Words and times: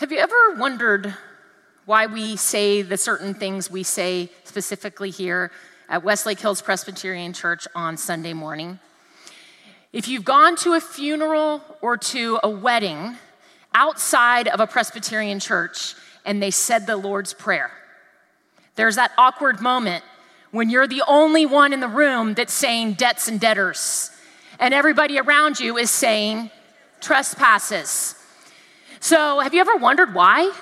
Have 0.00 0.12
you 0.12 0.18
ever 0.18 0.54
wondered 0.54 1.14
why 1.84 2.06
we 2.06 2.34
say 2.36 2.80
the 2.80 2.96
certain 2.96 3.34
things 3.34 3.70
we 3.70 3.82
say 3.82 4.30
specifically 4.44 5.10
here 5.10 5.52
at 5.90 6.02
Westlake 6.02 6.40
Hills 6.40 6.62
Presbyterian 6.62 7.34
Church 7.34 7.68
on 7.74 7.98
Sunday 7.98 8.32
morning? 8.32 8.78
If 9.92 10.08
you've 10.08 10.24
gone 10.24 10.56
to 10.56 10.72
a 10.72 10.80
funeral 10.80 11.60
or 11.82 11.98
to 11.98 12.40
a 12.42 12.48
wedding 12.48 13.18
outside 13.74 14.48
of 14.48 14.58
a 14.58 14.66
Presbyterian 14.66 15.38
church 15.38 15.94
and 16.24 16.42
they 16.42 16.50
said 16.50 16.86
the 16.86 16.96
Lord's 16.96 17.34
Prayer, 17.34 17.70
there's 18.76 18.96
that 18.96 19.12
awkward 19.18 19.60
moment 19.60 20.02
when 20.50 20.70
you're 20.70 20.88
the 20.88 21.02
only 21.08 21.44
one 21.44 21.74
in 21.74 21.80
the 21.80 21.88
room 21.88 22.32
that's 22.32 22.54
saying 22.54 22.94
debts 22.94 23.28
and 23.28 23.38
debtors, 23.38 24.10
and 24.58 24.72
everybody 24.72 25.18
around 25.18 25.60
you 25.60 25.76
is 25.76 25.90
saying 25.90 26.50
trespasses. 27.02 28.14
So, 29.00 29.40
have 29.40 29.54
you 29.54 29.60
ever 29.62 29.76
wondered 29.76 30.14
why? 30.14 30.52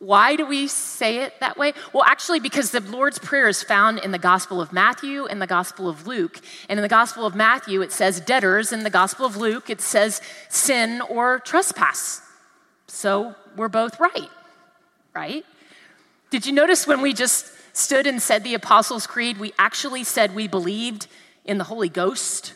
Why 0.00 0.34
do 0.34 0.44
we 0.44 0.66
say 0.66 1.18
it 1.18 1.34
that 1.38 1.56
way? 1.56 1.72
Well, 1.92 2.02
actually, 2.02 2.40
because 2.40 2.72
the 2.72 2.80
Lord's 2.80 3.20
Prayer 3.20 3.46
is 3.46 3.62
found 3.62 4.00
in 4.00 4.10
the 4.10 4.18
Gospel 4.18 4.60
of 4.60 4.72
Matthew 4.72 5.26
and 5.26 5.40
the 5.40 5.46
Gospel 5.46 5.88
of 5.88 6.08
Luke. 6.08 6.40
And 6.68 6.80
in 6.80 6.82
the 6.82 6.88
Gospel 6.88 7.24
of 7.24 7.36
Matthew, 7.36 7.80
it 7.80 7.92
says 7.92 8.20
debtors. 8.20 8.72
In 8.72 8.82
the 8.82 8.90
Gospel 8.90 9.24
of 9.24 9.36
Luke, 9.36 9.70
it 9.70 9.80
says 9.80 10.20
sin 10.48 11.00
or 11.08 11.38
trespass. 11.38 12.20
So 12.88 13.36
we're 13.56 13.68
both 13.68 14.00
right, 14.00 14.28
right? 15.14 15.44
Did 16.30 16.44
you 16.44 16.52
notice 16.52 16.88
when 16.88 17.00
we 17.00 17.12
just 17.12 17.46
stood 17.72 18.08
and 18.08 18.20
said 18.20 18.42
the 18.42 18.54
Apostles' 18.54 19.06
Creed, 19.06 19.38
we 19.38 19.52
actually 19.56 20.02
said 20.02 20.34
we 20.34 20.48
believed 20.48 21.06
in 21.44 21.58
the 21.58 21.64
Holy 21.64 21.88
Ghost? 21.88 22.54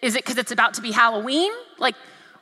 Is 0.00 0.14
it 0.14 0.24
because 0.24 0.38
it's 0.38 0.52
about 0.52 0.74
to 0.74 0.80
be 0.80 0.92
Halloween? 0.92 1.52
Like, 1.78 1.96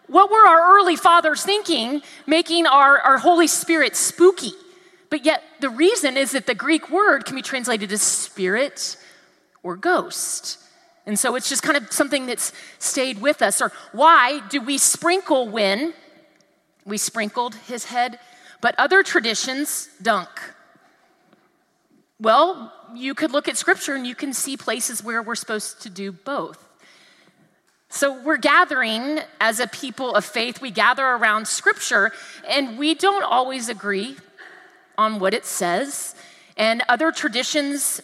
what 0.06 0.30
were 0.30 0.46
our 0.46 0.76
early 0.76 0.96
fathers 0.96 1.42
thinking, 1.42 2.02
making 2.26 2.66
our, 2.66 2.98
our 2.98 3.18
Holy 3.18 3.46
Spirit 3.46 3.96
spooky? 3.96 4.52
But 5.10 5.24
yet, 5.24 5.42
the 5.60 5.70
reason 5.70 6.16
is 6.16 6.32
that 6.32 6.46
the 6.46 6.54
Greek 6.54 6.90
word 6.90 7.26
can 7.26 7.36
be 7.36 7.42
translated 7.42 7.92
as 7.92 8.02
spirit 8.02 8.96
or 9.62 9.76
ghost. 9.76 10.58
And 11.06 11.18
so 11.18 11.34
it's 11.34 11.48
just 11.48 11.62
kind 11.62 11.76
of 11.76 11.92
something 11.92 12.26
that's 12.26 12.52
stayed 12.78 13.20
with 13.20 13.42
us. 13.42 13.60
Or 13.60 13.72
why 13.92 14.40
do 14.48 14.60
we 14.60 14.78
sprinkle 14.78 15.48
when 15.48 15.94
we 16.84 16.96
sprinkled 16.96 17.54
his 17.54 17.86
head, 17.86 18.18
but 18.60 18.74
other 18.78 19.02
traditions 19.02 19.88
dunk? 20.00 20.28
Well, 22.20 22.72
you 22.94 23.14
could 23.14 23.32
look 23.32 23.48
at 23.48 23.56
scripture 23.56 23.94
and 23.94 24.06
you 24.06 24.14
can 24.14 24.32
see 24.32 24.56
places 24.56 25.02
where 25.02 25.22
we're 25.22 25.34
supposed 25.34 25.82
to 25.82 25.90
do 25.90 26.12
both. 26.12 26.64
So 27.94 28.18
we're 28.22 28.38
gathering 28.38 29.20
as 29.38 29.60
a 29.60 29.66
people 29.66 30.14
of 30.14 30.24
faith, 30.24 30.62
we 30.62 30.70
gather 30.70 31.04
around 31.04 31.46
scripture, 31.46 32.10
and 32.48 32.78
we 32.78 32.94
don't 32.94 33.22
always 33.22 33.68
agree 33.68 34.16
on 34.96 35.18
what 35.18 35.34
it 35.34 35.44
says. 35.44 36.14
And 36.56 36.82
other 36.88 37.12
traditions 37.12 38.00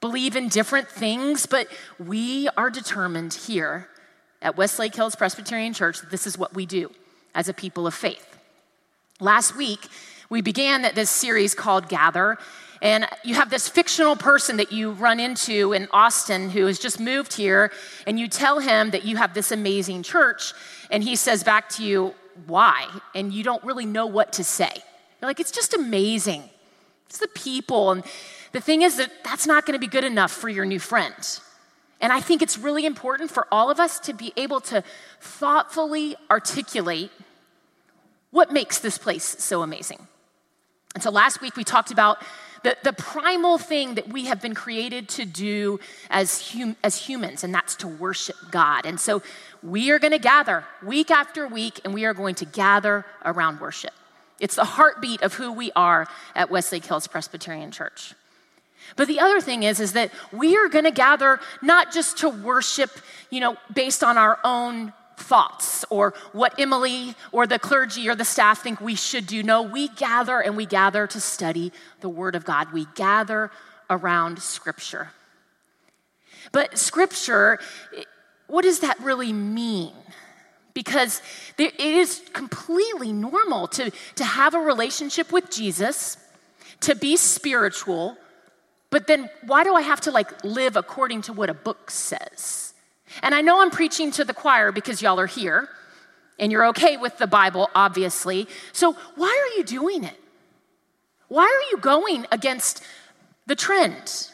believe 0.00 0.34
in 0.34 0.48
different 0.48 0.88
things, 0.88 1.46
but 1.46 1.68
we 2.04 2.48
are 2.56 2.68
determined 2.68 3.32
here 3.32 3.88
at 4.42 4.56
Westlake 4.56 4.96
Hills 4.96 5.14
Presbyterian 5.14 5.72
Church 5.72 6.00
that 6.00 6.10
this 6.10 6.26
is 6.26 6.36
what 6.36 6.54
we 6.54 6.66
do 6.66 6.90
as 7.32 7.48
a 7.48 7.54
people 7.54 7.86
of 7.86 7.94
faith. 7.94 8.38
Last 9.20 9.56
week, 9.56 9.86
we 10.28 10.42
began 10.42 10.82
this 10.96 11.10
series 11.10 11.54
called 11.54 11.88
Gather, 11.88 12.38
and 12.80 13.06
you 13.24 13.34
have 13.34 13.50
this 13.50 13.68
fictional 13.68 14.16
person 14.16 14.56
that 14.58 14.72
you 14.72 14.92
run 14.92 15.20
into 15.20 15.72
in 15.72 15.88
Austin 15.92 16.50
who 16.50 16.66
has 16.66 16.78
just 16.78 17.00
moved 17.00 17.34
here, 17.34 17.72
and 18.06 18.18
you 18.18 18.28
tell 18.28 18.60
him 18.60 18.90
that 18.90 19.04
you 19.04 19.16
have 19.16 19.34
this 19.34 19.50
amazing 19.50 20.02
church, 20.02 20.52
and 20.90 21.02
he 21.02 21.16
says 21.16 21.42
back 21.42 21.68
to 21.70 21.84
you, 21.84 22.14
Why? 22.46 22.86
And 23.14 23.32
you 23.32 23.42
don't 23.42 23.62
really 23.64 23.86
know 23.86 24.06
what 24.06 24.34
to 24.34 24.44
say. 24.44 24.70
You're 25.20 25.28
like, 25.28 25.40
It's 25.40 25.50
just 25.50 25.74
amazing. 25.74 26.44
It's 27.06 27.18
the 27.18 27.28
people. 27.28 27.90
And 27.90 28.04
the 28.52 28.60
thing 28.60 28.82
is 28.82 28.96
that 28.96 29.10
that's 29.24 29.46
not 29.46 29.66
going 29.66 29.78
to 29.78 29.80
be 29.80 29.90
good 29.90 30.04
enough 30.04 30.30
for 30.30 30.48
your 30.48 30.64
new 30.64 30.78
friend. 30.78 31.14
And 32.00 32.12
I 32.12 32.20
think 32.20 32.42
it's 32.42 32.56
really 32.56 32.86
important 32.86 33.30
for 33.30 33.46
all 33.50 33.70
of 33.70 33.80
us 33.80 33.98
to 34.00 34.12
be 34.12 34.32
able 34.36 34.60
to 34.62 34.84
thoughtfully 35.20 36.16
articulate 36.30 37.10
what 38.30 38.52
makes 38.52 38.78
this 38.78 38.98
place 38.98 39.24
so 39.24 39.62
amazing. 39.62 40.06
And 40.94 41.02
so 41.02 41.10
last 41.10 41.40
week 41.40 41.56
we 41.56 41.64
talked 41.64 41.90
about 41.90 42.22
the, 42.62 42.76
the 42.82 42.92
primal 42.92 43.58
thing 43.58 43.94
that 43.94 44.08
we 44.08 44.26
have 44.26 44.40
been 44.40 44.54
created 44.54 45.08
to 45.10 45.24
do 45.24 45.80
as, 46.10 46.52
hum, 46.52 46.76
as 46.82 46.96
humans, 46.96 47.44
and 47.44 47.54
that's 47.54 47.76
to 47.76 47.88
worship 47.88 48.36
God. 48.50 48.86
And 48.86 48.98
so 49.00 49.22
we 49.62 49.90
are 49.90 49.98
going 49.98 50.12
to 50.12 50.18
gather 50.18 50.64
week 50.84 51.10
after 51.10 51.46
week, 51.46 51.80
and 51.84 51.94
we 51.94 52.04
are 52.04 52.14
going 52.14 52.34
to 52.36 52.44
gather 52.44 53.04
around 53.24 53.60
worship. 53.60 53.92
It's 54.40 54.56
the 54.56 54.64
heartbeat 54.64 55.22
of 55.22 55.34
who 55.34 55.52
we 55.52 55.72
are 55.74 56.06
at 56.34 56.50
Westlake 56.50 56.84
Hills 56.84 57.06
Presbyterian 57.06 57.70
Church. 57.70 58.14
But 58.96 59.08
the 59.08 59.20
other 59.20 59.40
thing 59.40 59.64
is, 59.64 59.80
is 59.80 59.92
that 59.92 60.10
we 60.32 60.56
are 60.56 60.68
going 60.68 60.84
to 60.84 60.90
gather 60.90 61.40
not 61.60 61.92
just 61.92 62.18
to 62.18 62.28
worship, 62.28 62.90
you 63.30 63.40
know, 63.40 63.56
based 63.72 64.02
on 64.02 64.16
our 64.16 64.38
own 64.44 64.92
thoughts 65.18 65.84
or 65.90 66.14
what 66.32 66.58
Emily 66.58 67.14
or 67.32 67.46
the 67.46 67.58
clergy 67.58 68.08
or 68.08 68.14
the 68.14 68.24
staff 68.24 68.62
think 68.62 68.80
we 68.80 68.94
should 68.94 69.26
do. 69.26 69.42
No, 69.42 69.62
we 69.62 69.88
gather 69.88 70.40
and 70.40 70.56
we 70.56 70.66
gather 70.66 71.06
to 71.06 71.20
study 71.20 71.72
the 72.00 72.08
Word 72.08 72.34
of 72.34 72.44
God. 72.44 72.72
We 72.72 72.86
gather 72.94 73.50
around 73.90 74.40
Scripture. 74.40 75.10
But 76.52 76.78
Scripture, 76.78 77.58
what 78.46 78.62
does 78.62 78.80
that 78.80 78.98
really 79.00 79.32
mean? 79.32 79.92
Because 80.74 81.20
it 81.58 81.78
is 81.80 82.22
completely 82.32 83.12
normal 83.12 83.66
to, 83.68 83.90
to 84.14 84.24
have 84.24 84.54
a 84.54 84.60
relationship 84.60 85.32
with 85.32 85.50
Jesus, 85.50 86.16
to 86.80 86.94
be 86.94 87.16
spiritual, 87.16 88.16
but 88.90 89.06
then 89.06 89.28
why 89.44 89.64
do 89.64 89.74
I 89.74 89.82
have 89.82 90.00
to 90.02 90.10
like 90.10 90.44
live 90.44 90.76
according 90.76 91.22
to 91.22 91.32
what 91.32 91.50
a 91.50 91.54
book 91.54 91.90
says? 91.90 92.72
And 93.22 93.34
I 93.34 93.40
know 93.40 93.60
I'm 93.60 93.70
preaching 93.70 94.10
to 94.12 94.24
the 94.24 94.34
choir 94.34 94.72
because 94.72 95.02
y'all 95.02 95.20
are 95.20 95.26
here 95.26 95.68
and 96.38 96.52
you're 96.52 96.66
okay 96.66 96.96
with 96.96 97.18
the 97.18 97.26
Bible, 97.26 97.70
obviously. 97.74 98.48
So 98.72 98.96
why 99.16 99.28
are 99.28 99.58
you 99.58 99.64
doing 99.64 100.04
it? 100.04 100.18
Why 101.28 101.44
are 101.44 101.70
you 101.70 101.78
going 101.78 102.26
against 102.30 102.82
the 103.46 103.56
trend? 103.56 104.30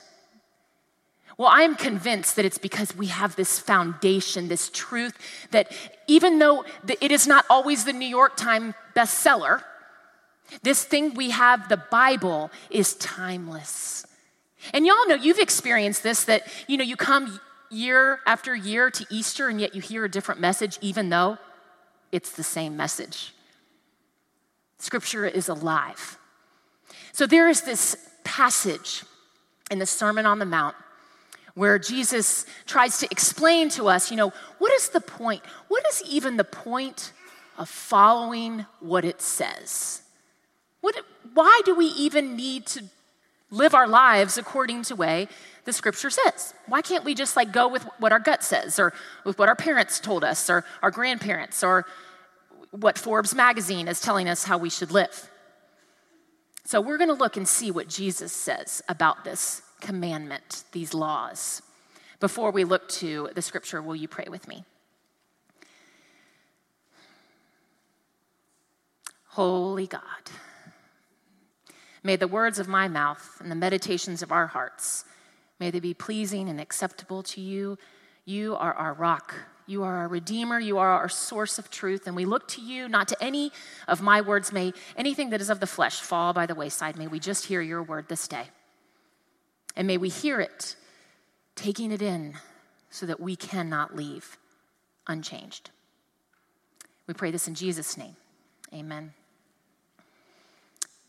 Well, 1.37 1.49
I'm 1.51 1.75
convinced 1.75 2.37
that 2.37 2.45
it's 2.45 2.59
because 2.59 2.97
we 2.97 3.07
have 3.07 3.35
this 3.35 3.59
foundation, 3.59 4.47
this 4.49 4.71
truth 4.71 5.19
that 5.51 5.73
even 6.07 6.39
though 6.39 6.65
it 7.01 7.11
is 7.11 7.27
not 7.27 7.45
always 7.51 7.85
the 7.85 7.93
New 7.93 8.07
York 8.07 8.37
Times 8.37 8.75
bestseller, 8.95 9.63
this 10.63 10.85
thing 10.85 11.15
we 11.15 11.31
have, 11.31 11.69
the 11.69 11.77
Bible, 11.77 12.51
is 12.71 12.95
timeless. 12.95 14.07
And 14.73 14.87
y'all 14.87 15.09
know 15.09 15.17
you've 15.17 15.39
experienced 15.39 16.03
this 16.03 16.25
that, 16.25 16.47
you 16.69 16.77
know, 16.77 16.85
you 16.85 16.97
come 16.97 17.41
year 17.75 18.21
after 18.27 18.55
year 18.55 18.91
to 18.91 19.07
Easter, 19.11 19.49
and 19.49 19.61
yet 19.61 19.75
you 19.75 19.81
hear 19.81 20.05
a 20.05 20.11
different 20.11 20.41
message, 20.41 20.79
even 20.81 21.09
though 21.09 21.39
it's 22.13 22.33
the 22.33 22.43
same 22.43 22.77
message. 22.77 23.35
Scripture 24.79 25.27
is 25.27 25.49
alive. 25.49 26.19
So 27.13 27.27
there 27.27 27.49
is 27.49 27.63
this 27.63 27.97
passage 28.25 29.05
in 29.71 29.79
the 29.79 29.87
Sermon 29.87 30.27
on 30.27 30.39
the 30.39 30.45
Mount 30.45 30.77
where 31.55 31.79
Jesus 31.79 32.47
tries 32.67 32.99
to 32.99 33.09
explain 33.11 33.69
to 33.71 33.89
us, 33.89 34.11
you 34.11 34.17
know, 34.17 34.33
what 34.59 34.73
is 34.73 34.89
the 34.89 35.01
point? 35.01 35.43
What 35.69 35.85
is 35.89 36.03
even 36.09 36.37
the 36.37 36.45
point 36.45 37.13
of 37.57 37.69
following 37.69 38.67
what 38.81 39.05
it 39.05 39.23
says? 39.23 40.03
What, 40.81 40.97
why 41.33 41.63
do 41.65 41.75
we 41.75 41.87
even 41.87 42.37
need 42.37 42.67
to 42.67 42.85
live 43.51 43.75
our 43.75 43.87
lives 43.87 44.39
according 44.39 44.83
to 44.83 44.97
way 44.97 45.29
the 45.65 45.73
scripture 45.73 46.11
says. 46.11 46.55
Why 46.67 46.83
can't 46.83 47.05
we 47.05 47.15
just 47.15 47.37
like 47.37 47.53
go 47.53 47.69
with 47.69 47.85
what 47.99 48.13
our 48.13 48.19
gut 48.19 48.43
says 48.43 48.79
or 48.79 48.93
with 49.25 49.39
what 49.39 49.49
our 49.49 49.57
parents 49.57 50.01
told 50.01 50.25
us 50.25 50.51
or 50.51 50.65
our 50.83 50.91
grandparents 50.91 51.63
or 51.63 51.87
what 52.71 52.99
Forbes 52.99 53.35
magazine 53.35 53.89
is 53.89 54.01
telling 54.01 54.29
us 54.29 54.45
how 54.45 54.59
we 54.59 54.71
should 54.71 54.91
live? 54.91 55.31
So 56.65 56.81
we're 56.81 56.99
going 56.99 57.09
to 57.09 57.15
look 57.15 57.37
and 57.37 57.47
see 57.47 57.71
what 57.71 57.89
Jesus 57.89 58.33
says 58.33 58.83
about 58.89 59.25
this 59.25 59.63
commandment, 59.81 60.65
these 60.73 60.95
laws. 60.95 61.63
Before 62.21 62.51
we 62.51 62.65
look 62.65 62.89
to 62.89 63.29
the 63.35 63.43
scripture, 63.43 63.83
will 63.83 63.97
you 63.97 64.09
pray 64.09 64.27
with 64.31 64.49
me? 64.49 64.65
Holy 69.29 69.87
God, 69.87 70.01
may 72.05 72.15
the 72.15 72.29
words 72.29 72.61
of 72.61 72.69
my 72.69 72.87
mouth 72.87 73.39
and 73.41 73.51
the 73.51 73.57
meditations 73.57 74.23
of 74.23 74.31
our 74.31 74.47
hearts 74.47 75.05
May 75.61 75.71
they 75.71 75.81
be 75.81 75.95
pleasing 75.95 76.49
and 76.49 76.61
acceptable 76.61 77.23
to 77.25 77.41
you. 77.41 77.79
You 78.25 78.57
are 78.57 78.75
our 78.75 78.93
rock. 78.93 79.35
You 79.67 79.83
are 79.85 79.97
our 79.97 80.09
Redeemer. 80.09 80.59
You 80.61 80.79
are 80.79 80.91
our 80.91 81.09
source 81.09 81.59
of 81.59 81.71
truth. 81.71 82.07
And 82.07 82.17
we 82.17 82.25
look 82.25 82.49
to 82.49 82.61
you, 82.61 82.89
not 82.89 83.09
to 83.09 83.23
any 83.23 83.53
of 83.89 84.03
my 84.03 84.21
words. 84.21 84.53
May 84.53 84.73
anything 84.97 85.31
that 85.31 85.41
is 85.41 85.51
of 85.51 85.61
the 85.61 85.67
flesh 85.67 86.01
fall 86.01 86.33
by 86.33 86.47
the 86.47 86.55
wayside. 86.55 86.97
May 86.99 87.07
we 87.07 87.19
just 87.19 87.47
hear 87.47 87.63
your 87.63 87.83
word 87.83 88.09
this 88.09 88.29
day. 88.29 88.45
And 89.77 89.87
may 89.87 89.97
we 89.97 90.09
hear 90.09 90.41
it, 90.41 90.77
taking 91.57 91.91
it 91.91 92.03
in, 92.03 92.35
so 92.91 93.07
that 93.07 93.21
we 93.21 93.37
cannot 93.37 93.97
leave 93.97 94.37
unchanged. 95.07 95.71
We 97.07 97.15
pray 97.15 97.31
this 97.31 97.49
in 97.49 97.55
Jesus' 97.55 97.97
name. 97.97 98.17
Amen. 98.73 99.15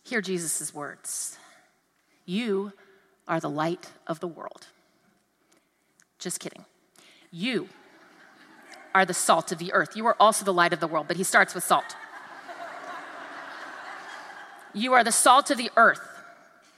Hear 0.06 0.22
Jesus' 0.22 0.74
words 0.74 1.38
You 2.26 2.74
are 3.28 3.40
the 3.40 3.50
light 3.50 3.92
of 4.08 4.20
the 4.20 4.28
world. 4.28 4.68
Just 6.20 6.40
kidding. 6.40 6.64
You 7.32 7.68
are 8.94 9.06
the 9.06 9.14
salt 9.14 9.52
of 9.52 9.58
the 9.58 9.74
earth. 9.74 9.98
You 9.98 10.06
are 10.06 10.16
also 10.20 10.46
the 10.46 10.54
light 10.54 10.74
of 10.74 10.80
the 10.80 10.88
world, 10.88 11.08
but 11.08 11.18
he 11.18 11.24
starts 11.24 11.54
with 11.54 11.64
salt. 11.64 11.96
you 14.74 14.94
are 14.94 15.04
the 15.04 15.12
salt 15.12 15.50
of 15.52 15.58
the 15.58 15.72
earth. 15.76 16.08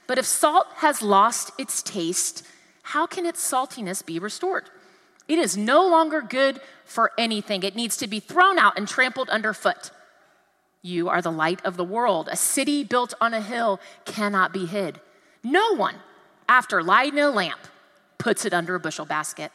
But 0.06 0.18
if 0.18 0.24
salt 0.24 0.66
has 0.76 1.02
lost 1.02 1.52
its 1.58 1.82
taste, 1.82 2.44
how 2.82 3.06
can 3.06 3.26
its 3.26 3.40
saltiness 3.40 4.04
be 4.04 4.18
restored? 4.18 4.70
It 5.28 5.38
is 5.38 5.56
no 5.56 5.86
longer 5.86 6.22
good 6.22 6.60
for 6.86 7.12
anything. 7.18 7.62
It 7.62 7.76
needs 7.76 7.98
to 7.98 8.06
be 8.06 8.18
thrown 8.18 8.58
out 8.58 8.78
and 8.78 8.88
trampled 8.88 9.28
underfoot. 9.28 9.90
You 10.82 11.08
are 11.08 11.20
the 11.20 11.32
light 11.32 11.64
of 11.64 11.76
the 11.76 11.84
world. 11.84 12.28
A 12.30 12.36
city 12.36 12.84
built 12.84 13.14
on 13.20 13.34
a 13.34 13.40
hill 13.40 13.80
cannot 14.04 14.52
be 14.52 14.66
hid. 14.66 15.00
No 15.42 15.74
one, 15.74 15.96
after 16.48 16.82
lighting 16.82 17.18
a 17.18 17.30
lamp, 17.30 17.60
puts 18.18 18.44
it 18.44 18.52
under 18.52 18.74
a 18.74 18.80
bushel 18.80 19.04
basket, 19.04 19.52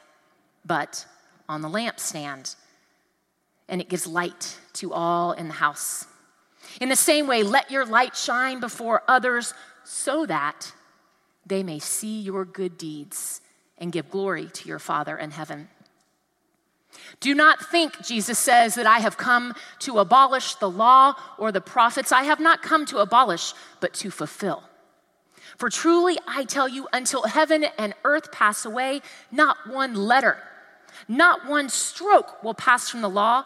but 0.65 1.05
on 1.47 1.61
the 1.61 1.69
lampstand, 1.69 2.55
and 3.67 3.81
it 3.81 3.89
gives 3.89 4.07
light 4.07 4.57
to 4.73 4.93
all 4.93 5.33
in 5.33 5.47
the 5.47 5.55
house. 5.55 6.05
In 6.79 6.89
the 6.89 6.95
same 6.95 7.27
way, 7.27 7.43
let 7.43 7.71
your 7.71 7.85
light 7.85 8.15
shine 8.15 8.59
before 8.59 9.03
others 9.07 9.53
so 9.83 10.25
that 10.25 10.73
they 11.45 11.63
may 11.63 11.79
see 11.79 12.21
your 12.21 12.45
good 12.45 12.77
deeds 12.77 13.41
and 13.77 13.91
give 13.91 14.09
glory 14.09 14.47
to 14.53 14.67
your 14.67 14.79
Father 14.79 15.17
in 15.17 15.31
heaven. 15.31 15.67
Do 17.19 17.33
not 17.33 17.71
think, 17.71 18.03
Jesus 18.03 18.37
says, 18.37 18.75
that 18.75 18.85
I 18.85 18.99
have 18.99 19.17
come 19.17 19.53
to 19.79 19.99
abolish 19.99 20.55
the 20.55 20.69
law 20.69 21.15
or 21.37 21.51
the 21.51 21.61
prophets. 21.61 22.11
I 22.11 22.23
have 22.23 22.39
not 22.39 22.61
come 22.61 22.85
to 22.87 22.97
abolish, 22.97 23.53
but 23.79 23.93
to 23.95 24.11
fulfill. 24.11 24.63
For 25.57 25.69
truly 25.69 26.17
I 26.27 26.45
tell 26.45 26.67
you, 26.67 26.87
until 26.91 27.23
heaven 27.23 27.65
and 27.77 27.93
earth 28.03 28.31
pass 28.31 28.65
away, 28.65 29.01
not 29.31 29.57
one 29.67 29.93
letter, 29.95 30.37
not 31.07 31.47
one 31.47 31.69
stroke 31.69 32.43
will 32.43 32.53
pass 32.53 32.89
from 32.89 33.01
the 33.01 33.09
law 33.09 33.45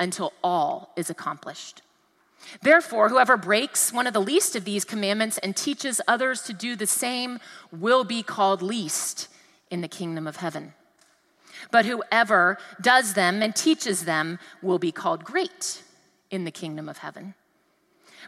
until 0.00 0.32
all 0.42 0.92
is 0.96 1.10
accomplished. 1.10 1.82
Therefore, 2.62 3.08
whoever 3.08 3.36
breaks 3.36 3.92
one 3.92 4.06
of 4.06 4.14
the 4.14 4.20
least 4.20 4.56
of 4.56 4.64
these 4.64 4.84
commandments 4.84 5.38
and 5.38 5.56
teaches 5.56 6.00
others 6.06 6.42
to 6.42 6.52
do 6.52 6.76
the 6.76 6.86
same 6.86 7.40
will 7.72 8.04
be 8.04 8.22
called 8.22 8.62
least 8.62 9.28
in 9.70 9.80
the 9.80 9.88
kingdom 9.88 10.26
of 10.26 10.36
heaven. 10.36 10.72
But 11.70 11.86
whoever 11.86 12.58
does 12.80 13.14
them 13.14 13.42
and 13.42 13.54
teaches 13.54 14.04
them 14.04 14.38
will 14.62 14.78
be 14.78 14.92
called 14.92 15.24
great 15.24 15.82
in 16.30 16.44
the 16.44 16.50
kingdom 16.50 16.88
of 16.88 16.98
heaven. 16.98 17.34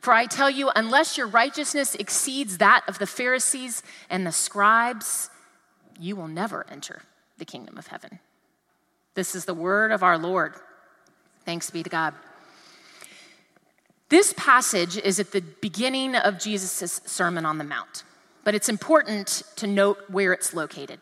For 0.00 0.12
I 0.14 0.26
tell 0.26 0.48
you, 0.48 0.70
unless 0.74 1.18
your 1.18 1.26
righteousness 1.26 1.94
exceeds 1.94 2.58
that 2.58 2.82
of 2.88 2.98
the 2.98 3.06
Pharisees 3.06 3.82
and 4.08 4.26
the 4.26 4.32
scribes, 4.32 5.30
you 5.98 6.16
will 6.16 6.28
never 6.28 6.66
enter 6.70 7.02
the 7.36 7.44
kingdom 7.44 7.76
of 7.76 7.88
heaven. 7.88 8.18
This 9.14 9.34
is 9.34 9.44
the 9.44 9.54
word 9.54 9.92
of 9.92 10.02
our 10.02 10.16
Lord. 10.16 10.54
Thanks 11.44 11.70
be 11.70 11.82
to 11.82 11.90
God. 11.90 12.14
This 14.08 14.34
passage 14.36 14.96
is 14.96 15.20
at 15.20 15.32
the 15.32 15.42
beginning 15.60 16.16
of 16.16 16.38
Jesus' 16.38 17.00
Sermon 17.06 17.44
on 17.44 17.58
the 17.58 17.64
Mount, 17.64 18.02
but 18.42 18.54
it's 18.54 18.68
important 18.68 19.42
to 19.56 19.66
note 19.66 19.98
where 20.08 20.32
it's 20.32 20.54
located. 20.54 21.00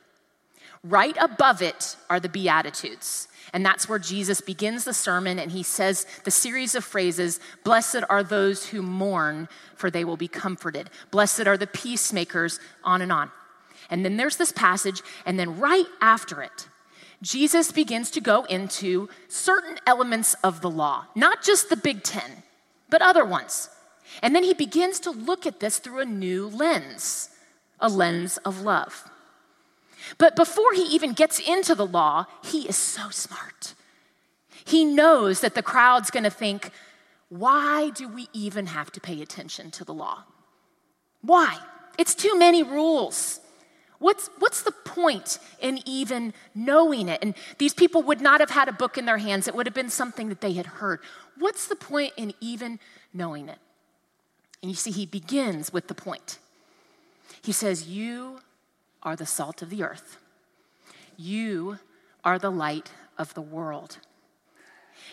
Right 0.88 1.17
above 1.20 1.61
it 1.61 1.96
are 2.08 2.19
the 2.19 2.31
Beatitudes. 2.31 3.29
And 3.52 3.64
that's 3.64 3.88
where 3.88 3.99
Jesus 3.99 4.40
begins 4.40 4.85
the 4.85 4.94
sermon 4.94 5.38
and 5.38 5.50
he 5.50 5.62
says 5.62 6.06
the 6.25 6.31
series 6.31 6.75
of 6.75 6.85
phrases 6.85 7.40
Blessed 7.62 8.05
are 8.08 8.23
those 8.23 8.67
who 8.67 8.81
mourn, 8.81 9.49
for 9.75 9.90
they 9.90 10.05
will 10.05 10.17
be 10.17 10.29
comforted. 10.29 10.88
Blessed 11.11 11.46
are 11.46 11.56
the 11.56 11.67
peacemakers, 11.67 12.58
on 12.85 13.02
and 13.02 13.12
on. 13.12 13.31
And 13.90 14.05
then 14.05 14.17
there's 14.17 14.37
this 14.37 14.52
passage, 14.52 15.02
and 15.25 15.38
then 15.38 15.58
right 15.58 15.87
after 16.00 16.43
it, 16.43 16.69
Jesus 17.23 17.73
begins 17.73 18.11
to 18.12 18.20
go 18.20 18.44
into 18.44 19.08
certain 19.29 19.79
elements 19.87 20.35
of 20.44 20.61
the 20.61 20.70
law, 20.70 21.06
not 21.14 21.43
just 21.43 21.69
the 21.69 21.76
Big 21.76 22.02
Ten, 22.02 22.43
but 22.88 23.02
other 23.02 23.25
ones. 23.25 23.70
And 24.23 24.35
then 24.35 24.44
he 24.44 24.55
begins 24.55 25.00
to 25.00 25.11
look 25.11 25.46
at 25.46 25.61
this 25.61 25.79
through 25.79 26.00
a 26.00 26.06
new 26.06 26.49
lens, 26.49 27.31
a 27.81 27.88
lens 27.88 28.37
of 28.38 28.61
love. 28.61 29.11
But 30.17 30.37
before 30.37 30.73
he 30.73 30.83
even 30.83 31.13
gets 31.13 31.39
into 31.39 31.75
the 31.75 31.87
law, 31.87 32.27
he 32.45 32.69
is 32.69 32.77
so 32.77 33.11
smart. 33.11 33.75
He 34.65 34.85
knows 34.85 35.41
that 35.41 35.55
the 35.55 35.63
crowd's 35.63 36.11
gonna 36.11 36.31
think, 36.31 36.71
why 37.29 37.91
do 37.91 38.09
we 38.09 38.29
even 38.33 38.67
have 38.67 38.91
to 38.93 39.01
pay 39.01 39.21
attention 39.21 39.71
to 39.73 39.85
the 39.85 39.95
law? 39.95 40.25
Why? 41.21 41.59
It's 41.99 42.15
too 42.15 42.39
many 42.39 42.63
rules. 42.63 43.41
What's, 43.99 44.31
what's 44.39 44.63
the 44.63 44.73
point 44.73 45.39
in 45.61 45.81
even 45.85 46.33
knowing 46.55 47.09
it? 47.09 47.19
And 47.21 47.35
these 47.59 47.75
people 47.75 48.03
would 48.05 48.21
not 48.21 48.41
have 48.41 48.51
had 48.51 48.69
a 48.69 48.73
book 48.73 48.97
in 48.97 49.07
their 49.07 49.19
hands, 49.19 49.49
it 49.49 49.55
would 49.55 49.67
have 49.67 49.75
been 49.75 49.91
something 49.91 50.29
that 50.29 50.41
they 50.41 50.53
had 50.53 50.67
heard. 50.67 51.01
What's 51.37 51.67
the 51.67 51.77
point 51.77 52.13
in 52.17 52.33
even 52.41 52.79
knowing 53.13 53.49
it? 53.49 53.59
And 54.63 54.71
you 54.71 54.77
see, 54.77 54.91
he 54.91 55.07
begins 55.07 55.73
with 55.73 55.89
the 55.89 55.95
point. 55.95 56.39
He 57.43 57.53
says, 57.53 57.89
You 57.89 58.41
are 59.03 59.17
the 59.17 59.27
salt 59.27 59.62
of 59.62 59.71
the 59.71 59.83
earth, 59.83 60.19
you 61.17 61.79
are 62.25 62.39
the 62.39 62.50
light 62.50 62.91
of 63.17 63.35
the 63.35 63.41
world. 63.41 63.99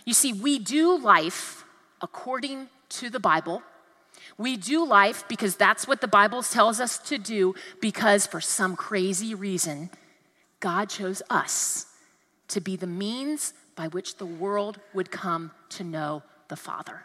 You 0.05 0.13
see, 0.13 0.33
we 0.33 0.59
do 0.59 0.97
life 0.97 1.63
according 2.01 2.67
to 2.89 3.09
the 3.09 3.19
Bible 3.19 3.63
we 4.37 4.57
do 4.57 4.85
life 4.85 5.23
because 5.27 5.55
that's 5.55 5.87
what 5.87 6.01
the 6.01 6.07
Bible 6.07 6.43
tells 6.43 6.79
us 6.79 6.97
to 6.99 7.17
do, 7.17 7.55
because 7.79 8.27
for 8.27 8.41
some 8.41 8.75
crazy 8.75 9.33
reason, 9.33 9.89
God 10.59 10.89
chose 10.89 11.21
us 11.29 11.87
to 12.49 12.59
be 12.59 12.75
the 12.75 12.87
means 12.87 13.53
by 13.75 13.87
which 13.87 14.17
the 14.17 14.25
world 14.25 14.79
would 14.93 15.11
come 15.11 15.51
to 15.69 15.83
know 15.83 16.23
the 16.49 16.55
Father. 16.55 17.03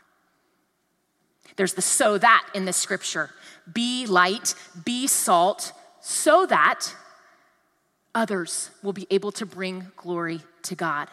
There's 1.57 1.75
the 1.75 1.83
so 1.83 2.19
that 2.19 2.47
in 2.55 2.65
the 2.65 2.73
scripture 2.73 3.31
be 3.73 4.07
light, 4.07 4.55
be 4.85 5.07
salt, 5.07 5.73
so 6.01 6.47
that 6.47 6.95
others 8.15 8.71
will 8.83 8.93
be 8.93 9.07
able 9.11 9.33
to 9.33 9.47
bring 9.47 9.89
glory 9.97 10.41
to 10.63 10.75
God. 10.75 11.09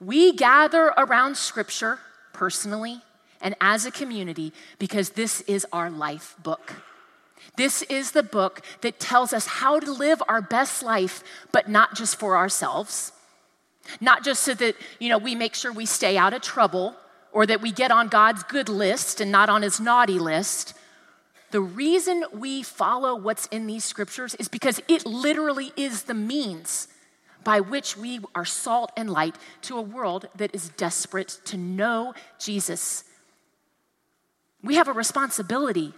We 0.00 0.32
gather 0.32 0.92
around 0.96 1.36
scripture 1.36 1.98
personally 2.32 3.02
and 3.40 3.54
as 3.60 3.86
a 3.86 3.90
community 3.90 4.52
because 4.78 5.10
this 5.10 5.40
is 5.42 5.66
our 5.72 5.90
life 5.90 6.34
book. 6.42 6.74
This 7.56 7.82
is 7.82 8.12
the 8.12 8.22
book 8.22 8.62
that 8.82 9.00
tells 9.00 9.32
us 9.32 9.46
how 9.46 9.80
to 9.80 9.90
live 9.90 10.22
our 10.28 10.42
best 10.42 10.82
life, 10.82 11.22
but 11.52 11.68
not 11.68 11.94
just 11.94 12.16
for 12.16 12.36
ourselves, 12.36 13.12
not 14.00 14.24
just 14.24 14.42
so 14.42 14.54
that, 14.54 14.76
you 14.98 15.08
know, 15.08 15.18
we 15.18 15.34
make 15.34 15.54
sure 15.54 15.72
we 15.72 15.86
stay 15.86 16.16
out 16.16 16.34
of 16.34 16.42
trouble 16.42 16.94
or 17.32 17.46
that 17.46 17.60
we 17.60 17.72
get 17.72 17.90
on 17.90 18.08
God's 18.08 18.42
good 18.44 18.68
list 18.68 19.20
and 19.20 19.32
not 19.32 19.48
on 19.48 19.62
his 19.62 19.80
naughty 19.80 20.18
list. 20.18 20.74
The 21.50 21.60
reason 21.60 22.24
we 22.32 22.62
follow 22.62 23.14
what's 23.14 23.46
in 23.46 23.66
these 23.66 23.84
scriptures 23.84 24.34
is 24.36 24.48
because 24.48 24.80
it 24.86 25.04
literally 25.04 25.72
is 25.76 26.04
the 26.04 26.14
means 26.14 26.88
by 27.42 27.60
which 27.60 27.96
we 27.96 28.20
are 28.34 28.44
salt 28.44 28.92
and 28.96 29.10
light 29.10 29.36
to 29.62 29.76
a 29.76 29.82
world 29.82 30.28
that 30.36 30.54
is 30.54 30.68
desperate 30.70 31.40
to 31.46 31.56
know 31.56 32.14
Jesus 32.38 33.04
we 34.62 34.74
have 34.74 34.88
a 34.88 34.92
responsibility. 34.92 35.92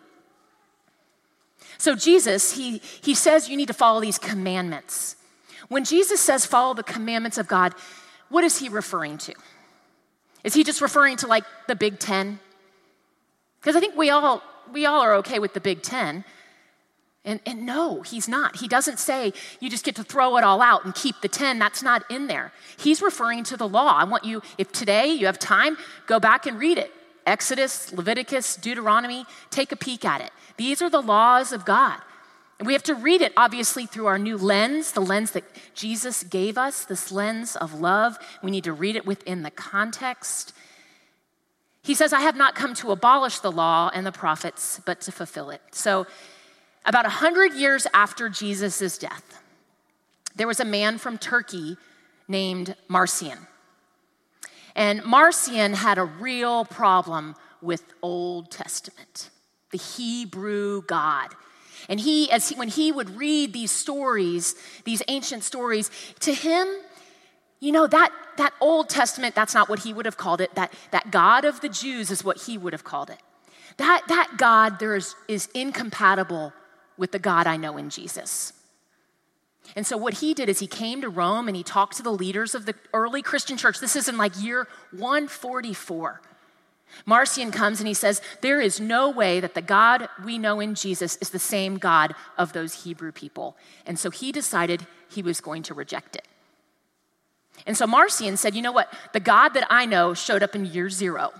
So, 1.78 1.94
Jesus, 1.94 2.52
he, 2.52 2.78
he 3.02 3.14
says 3.14 3.48
you 3.48 3.56
need 3.56 3.68
to 3.68 3.74
follow 3.74 4.00
these 4.00 4.18
commandments. 4.18 5.16
When 5.68 5.84
Jesus 5.84 6.20
says 6.20 6.46
follow 6.46 6.74
the 6.74 6.82
commandments 6.82 7.38
of 7.38 7.48
God, 7.48 7.74
what 8.28 8.44
is 8.44 8.58
he 8.58 8.68
referring 8.68 9.18
to? 9.18 9.34
Is 10.44 10.54
he 10.54 10.64
just 10.64 10.80
referring 10.80 11.16
to 11.18 11.26
like 11.26 11.44
the 11.66 11.74
Big 11.74 11.98
Ten? 11.98 12.38
Because 13.60 13.76
I 13.76 13.80
think 13.80 13.96
we 13.96 14.10
all, 14.10 14.42
we 14.72 14.86
all 14.86 15.00
are 15.00 15.14
okay 15.16 15.38
with 15.38 15.54
the 15.54 15.60
Big 15.60 15.82
Ten. 15.82 16.24
And, 17.24 17.40
and 17.46 17.64
no, 17.64 18.02
he's 18.02 18.28
not. 18.28 18.56
He 18.56 18.66
doesn't 18.66 18.98
say 18.98 19.32
you 19.60 19.70
just 19.70 19.84
get 19.84 19.94
to 19.96 20.04
throw 20.04 20.36
it 20.38 20.44
all 20.44 20.60
out 20.60 20.84
and 20.84 20.94
keep 20.94 21.20
the 21.20 21.28
10. 21.28 21.58
That's 21.58 21.82
not 21.82 22.02
in 22.10 22.26
there. 22.26 22.52
He's 22.76 23.00
referring 23.00 23.44
to 23.44 23.56
the 23.56 23.68
law. 23.68 23.96
I 23.96 24.04
want 24.04 24.24
you, 24.24 24.42
if 24.58 24.72
today 24.72 25.06
you 25.06 25.26
have 25.26 25.38
time, 25.38 25.76
go 26.06 26.18
back 26.18 26.46
and 26.46 26.58
read 26.58 26.78
it. 26.78 26.92
Exodus, 27.24 27.92
Leviticus, 27.92 28.56
Deuteronomy, 28.56 29.24
take 29.50 29.70
a 29.70 29.76
peek 29.76 30.04
at 30.04 30.20
it. 30.20 30.32
These 30.56 30.82
are 30.82 30.90
the 30.90 31.00
laws 31.00 31.52
of 31.52 31.64
God. 31.64 32.00
And 32.58 32.66
we 32.66 32.72
have 32.72 32.82
to 32.84 32.94
read 32.94 33.22
it, 33.22 33.32
obviously, 33.36 33.86
through 33.86 34.06
our 34.06 34.18
new 34.18 34.36
lens, 34.36 34.92
the 34.92 35.00
lens 35.00 35.32
that 35.32 35.44
Jesus 35.74 36.24
gave 36.24 36.58
us, 36.58 36.84
this 36.84 37.12
lens 37.12 37.56
of 37.56 37.80
love. 37.80 38.18
We 38.42 38.50
need 38.50 38.64
to 38.64 38.72
read 38.72 38.96
it 38.96 39.06
within 39.06 39.42
the 39.42 39.50
context. 39.50 40.52
He 41.82 41.94
says, 41.94 42.12
I 42.12 42.20
have 42.20 42.36
not 42.36 42.54
come 42.54 42.74
to 42.74 42.92
abolish 42.92 43.40
the 43.40 43.50
law 43.50 43.90
and 43.92 44.06
the 44.06 44.12
prophets, 44.12 44.80
but 44.86 45.00
to 45.02 45.12
fulfill 45.12 45.50
it. 45.50 45.60
So, 45.72 46.06
about 46.84 47.04
100 47.04 47.54
years 47.54 47.86
after 47.94 48.28
Jesus' 48.28 48.98
death, 48.98 49.40
there 50.34 50.46
was 50.46 50.60
a 50.60 50.64
man 50.64 50.98
from 50.98 51.18
Turkey 51.18 51.76
named 52.28 52.74
Marcion. 52.88 53.38
And 54.74 55.04
Marcion 55.04 55.74
had 55.74 55.98
a 55.98 56.04
real 56.04 56.64
problem 56.64 57.36
with 57.60 57.82
Old 58.02 58.50
Testament, 58.50 59.30
the 59.70 59.78
Hebrew 59.78 60.82
God. 60.82 61.28
And 61.88 62.00
he, 62.00 62.30
as 62.30 62.48
he, 62.48 62.54
when 62.54 62.68
he 62.68 62.90
would 62.90 63.10
read 63.16 63.52
these 63.52 63.70
stories, 63.70 64.54
these 64.84 65.02
ancient 65.08 65.44
stories, 65.44 65.90
to 66.20 66.32
him, 66.32 66.66
you 67.62 67.70
know, 67.70 67.86
that, 67.86 68.10
that 68.38 68.52
Old 68.60 68.88
Testament, 68.88 69.36
that's 69.36 69.54
not 69.54 69.68
what 69.68 69.78
he 69.78 69.92
would 69.92 70.04
have 70.04 70.16
called 70.16 70.40
it. 70.40 70.52
That, 70.56 70.74
that 70.90 71.12
God 71.12 71.44
of 71.44 71.60
the 71.60 71.68
Jews 71.68 72.10
is 72.10 72.24
what 72.24 72.42
he 72.42 72.58
would 72.58 72.72
have 72.72 72.82
called 72.82 73.08
it. 73.08 73.20
That, 73.76 74.02
that 74.08 74.32
God 74.36 74.80
there 74.80 74.96
is, 74.96 75.14
is 75.28 75.48
incompatible 75.54 76.52
with 76.96 77.12
the 77.12 77.20
God 77.20 77.46
I 77.46 77.56
know 77.56 77.76
in 77.76 77.88
Jesus. 77.88 78.52
And 79.76 79.86
so, 79.86 79.96
what 79.96 80.14
he 80.14 80.34
did 80.34 80.48
is 80.48 80.58
he 80.58 80.66
came 80.66 81.00
to 81.02 81.08
Rome 81.08 81.46
and 81.46 81.56
he 81.56 81.62
talked 81.62 81.96
to 81.98 82.02
the 82.02 82.10
leaders 82.10 82.56
of 82.56 82.66
the 82.66 82.74
early 82.92 83.22
Christian 83.22 83.56
church. 83.56 83.78
This 83.78 83.94
is 83.94 84.08
in 84.08 84.18
like 84.18 84.42
year 84.42 84.66
144. 84.90 86.20
Marcion 87.06 87.52
comes 87.52 87.78
and 87.78 87.86
he 87.86 87.94
says, 87.94 88.20
There 88.40 88.60
is 88.60 88.80
no 88.80 89.08
way 89.08 89.38
that 89.38 89.54
the 89.54 89.62
God 89.62 90.08
we 90.24 90.36
know 90.36 90.58
in 90.58 90.74
Jesus 90.74 91.16
is 91.18 91.30
the 91.30 91.38
same 91.38 91.78
God 91.78 92.16
of 92.36 92.52
those 92.52 92.82
Hebrew 92.82 93.12
people. 93.12 93.56
And 93.86 94.00
so 94.00 94.10
he 94.10 94.32
decided 94.32 94.84
he 95.08 95.22
was 95.22 95.40
going 95.40 95.62
to 95.62 95.74
reject 95.74 96.16
it. 96.16 96.26
And 97.66 97.76
so 97.76 97.86
Marcion 97.86 98.36
said, 98.36 98.54
You 98.54 98.62
know 98.62 98.72
what? 98.72 98.92
The 99.12 99.20
God 99.20 99.50
that 99.50 99.66
I 99.70 99.86
know 99.86 100.14
showed 100.14 100.42
up 100.42 100.54
in 100.54 100.64
year 100.66 100.90
zero. 100.90 101.32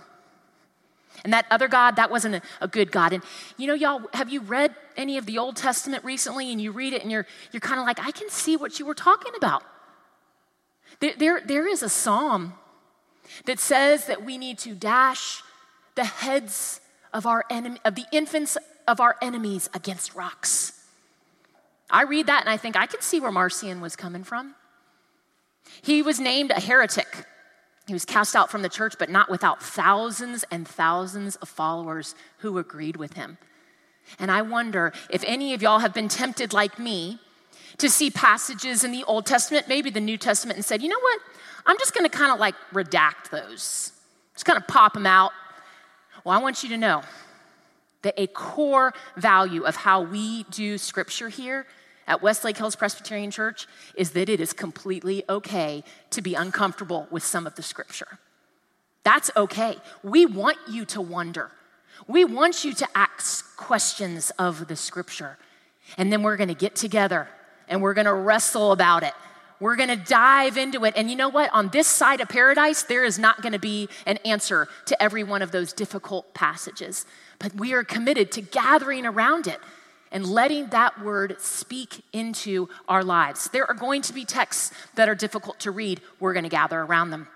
And 1.23 1.31
that 1.31 1.45
other 1.49 1.67
God, 1.67 1.95
that 1.95 2.11
wasn't 2.11 2.35
a, 2.35 2.41
a, 2.59 2.67
good 2.67 2.91
God. 2.91 3.13
And 3.13 3.23
you 3.57 3.67
know, 3.67 3.73
y'all, 3.73 4.01
have 4.13 4.29
you 4.29 4.41
read 4.41 4.75
any 4.97 5.17
of 5.17 5.25
the 5.25 5.37
Old 5.37 5.55
Testament 5.55 6.03
recently 6.03 6.51
and 6.51 6.59
you 6.59 6.71
read 6.71 6.91
it 6.91 7.01
and 7.01 7.09
you're, 7.11 7.25
you're 7.53 7.61
kind 7.61 7.79
of 7.79 7.85
like, 7.85 7.99
I 7.99 8.11
can 8.11 8.29
see 8.29 8.57
what 8.57 8.77
you 8.77 8.85
were 8.85 8.93
talking 8.93 9.31
about. 9.37 9.63
There, 10.99 11.13
there, 11.17 11.41
there 11.45 11.67
is 11.67 11.81
a 11.81 11.87
psalm 11.87 12.53
that 13.45 13.59
says 13.59 14.05
that 14.07 14.25
we 14.25 14.37
need 14.37 14.57
to 14.59 14.73
dash 14.73 15.41
the 15.95 16.03
heads 16.03 16.81
of 17.13 17.25
our 17.25 17.45
enemy, 17.49 17.79
of 17.85 17.95
the 17.95 18.05
infants 18.11 18.57
of 18.87 18.99
our 18.99 19.15
enemies 19.21 19.69
against 19.73 20.15
rocks. 20.15 20.83
I 21.89 22.03
read 22.03 22.27
that 22.27 22.41
and 22.41 22.49
I 22.49 22.57
think 22.57 22.75
I 22.75 22.85
can 22.85 23.01
see 23.01 23.19
where 23.19 23.31
Marcion 23.31 23.79
was 23.79 23.95
coming 23.95 24.23
from. 24.23 24.55
He 25.81 26.01
was 26.01 26.19
named 26.19 26.51
a 26.51 26.59
heretic. 26.59 27.25
He 27.87 27.93
was 27.93 28.05
cast 28.05 28.35
out 28.35 28.49
from 28.49 28.61
the 28.61 28.69
church, 28.69 28.95
but 28.97 29.09
not 29.09 29.29
without 29.29 29.61
thousands 29.61 30.45
and 30.49 30.67
thousands 30.67 31.35
of 31.37 31.49
followers 31.49 32.15
who 32.37 32.57
agreed 32.57 32.95
with 32.95 33.13
him. 33.13 33.37
And 34.19 34.31
I 34.31 34.41
wonder 34.41 34.93
if 35.09 35.23
any 35.25 35.53
of 35.53 35.61
y'all 35.61 35.79
have 35.79 35.93
been 35.93 36.07
tempted 36.07 36.53
like 36.53 36.79
me 36.79 37.19
to 37.77 37.89
see 37.89 38.09
passages 38.09 38.83
in 38.83 38.91
the 38.91 39.03
Old 39.05 39.25
Testament, 39.25 39.67
maybe 39.67 39.89
the 39.89 40.01
New 40.01 40.17
Testament, 40.17 40.57
and 40.57 40.65
said, 40.65 40.81
you 40.81 40.89
know 40.89 40.99
what? 40.99 41.19
I'm 41.65 41.77
just 41.77 41.93
going 41.93 42.09
to 42.09 42.15
kind 42.15 42.31
of 42.31 42.39
like 42.39 42.55
redact 42.73 43.29
those, 43.31 43.91
just 44.33 44.45
kind 44.45 44.57
of 44.57 44.67
pop 44.67 44.93
them 44.93 45.05
out. 45.05 45.31
Well, 46.23 46.37
I 46.37 46.41
want 46.41 46.63
you 46.63 46.69
to 46.69 46.77
know 46.77 47.01
that 48.03 48.13
a 48.17 48.27
core 48.27 48.93
value 49.17 49.63
of 49.63 49.75
how 49.75 50.01
we 50.01 50.43
do 50.43 50.77
scripture 50.77 51.29
here 51.29 51.65
at 52.07 52.21
Westlake 52.21 52.57
Hills 52.57 52.75
Presbyterian 52.75 53.31
Church 53.31 53.67
is 53.95 54.11
that 54.11 54.29
it 54.29 54.39
is 54.39 54.53
completely 54.53 55.23
okay 55.29 55.83
to 56.11 56.21
be 56.21 56.35
uncomfortable 56.35 57.07
with 57.11 57.23
some 57.23 57.47
of 57.47 57.55
the 57.55 57.63
scripture. 57.63 58.19
That's 59.03 59.31
okay. 59.35 59.77
We 60.03 60.25
want 60.25 60.57
you 60.69 60.85
to 60.85 61.01
wonder. 61.01 61.51
We 62.07 62.25
want 62.25 62.63
you 62.63 62.73
to 62.73 62.87
ask 62.95 63.55
questions 63.57 64.31
of 64.39 64.67
the 64.67 64.75
scripture. 64.75 65.37
And 65.97 66.11
then 66.11 66.23
we're 66.23 66.37
going 66.37 66.49
to 66.49 66.55
get 66.55 66.75
together 66.75 67.27
and 67.67 67.81
we're 67.81 67.93
going 67.93 68.05
to 68.05 68.13
wrestle 68.13 68.71
about 68.71 69.03
it 69.03 69.13
we're 69.63 69.77
going 69.77 69.89
to 69.89 69.95
dive 69.95 70.57
into 70.57 70.83
it. 70.83 70.93
And 70.97 71.09
you 71.09 71.15
know 71.15 71.29
what? 71.29 71.49
On 71.53 71.69
this 71.69 71.87
side 71.87 72.19
of 72.19 72.27
paradise, 72.27 72.83
there 72.83 73.05
is 73.05 73.17
not 73.17 73.41
going 73.41 73.53
to 73.53 73.59
be 73.59 73.87
an 74.05 74.17
answer 74.25 74.67
to 74.87 75.01
every 75.01 75.23
one 75.23 75.41
of 75.41 75.51
those 75.51 75.71
difficult 75.71 76.33
passages. 76.33 77.05
But 77.39 77.55
we 77.55 77.71
are 77.71 77.85
committed 77.85 78.29
to 78.33 78.41
gathering 78.41 79.05
around 79.05 79.47
it 79.47 79.61
and 80.13 80.25
letting 80.25 80.67
that 80.67 81.03
word 81.03 81.35
speak 81.41 82.03
into 82.13 82.69
our 82.87 83.03
lives. 83.03 83.49
There 83.49 83.69
are 83.69 83.73
going 83.73 84.03
to 84.03 84.13
be 84.13 84.23
texts 84.23 84.71
that 84.95 85.09
are 85.09 85.15
difficult 85.15 85.59
to 85.61 85.71
read. 85.71 85.99
We're 86.19 86.33
going 86.33 86.43
to 86.43 86.49
gather 86.49 86.79
around 86.79 87.09
them. 87.09 87.27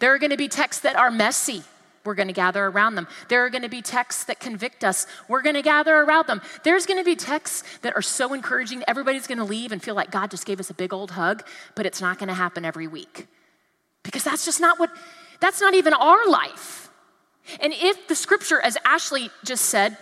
There 0.00 0.12
are 0.14 0.18
going 0.18 0.30
to 0.30 0.36
be 0.36 0.48
texts 0.48 0.82
that 0.82 0.96
are 0.96 1.10
messy. 1.10 1.62
We're 2.04 2.14
going 2.14 2.28
to 2.28 2.34
gather 2.34 2.64
around 2.66 2.96
them. 2.96 3.06
There 3.28 3.44
are 3.44 3.50
going 3.50 3.62
to 3.62 3.68
be 3.68 3.82
texts 3.82 4.24
that 4.24 4.40
convict 4.40 4.84
us. 4.84 5.06
We're 5.28 5.42
going 5.42 5.54
to 5.54 5.62
gather 5.62 5.94
around 5.94 6.26
them. 6.26 6.42
There's 6.62 6.86
going 6.86 7.00
to 7.00 7.04
be 7.04 7.16
texts 7.16 7.62
that 7.82 7.94
are 7.96 8.02
so 8.02 8.34
encouraging. 8.34 8.82
Everybody's 8.88 9.26
going 9.26 9.38
to 9.38 9.44
leave 9.44 9.72
and 9.72 9.82
feel 9.82 9.94
like 9.94 10.10
God 10.10 10.30
just 10.30 10.46
gave 10.46 10.60
us 10.60 10.70
a 10.70 10.74
big 10.74 10.92
old 10.92 11.12
hug, 11.12 11.46
but 11.74 11.86
it's 11.86 12.00
not 12.00 12.18
going 12.18 12.28
to 12.28 12.34
happen 12.34 12.64
every 12.64 12.86
week. 12.86 13.26
Because 14.02 14.24
that's 14.24 14.44
just 14.44 14.60
not 14.60 14.78
what, 14.78 14.90
that's 15.40 15.60
not 15.60 15.74
even 15.74 15.94
our 15.94 16.28
life. 16.28 16.90
And 17.60 17.72
if 17.74 18.08
the 18.08 18.14
scripture, 18.14 18.60
as 18.60 18.76
Ashley 18.84 19.30
just 19.44 19.66
said, 19.66 19.96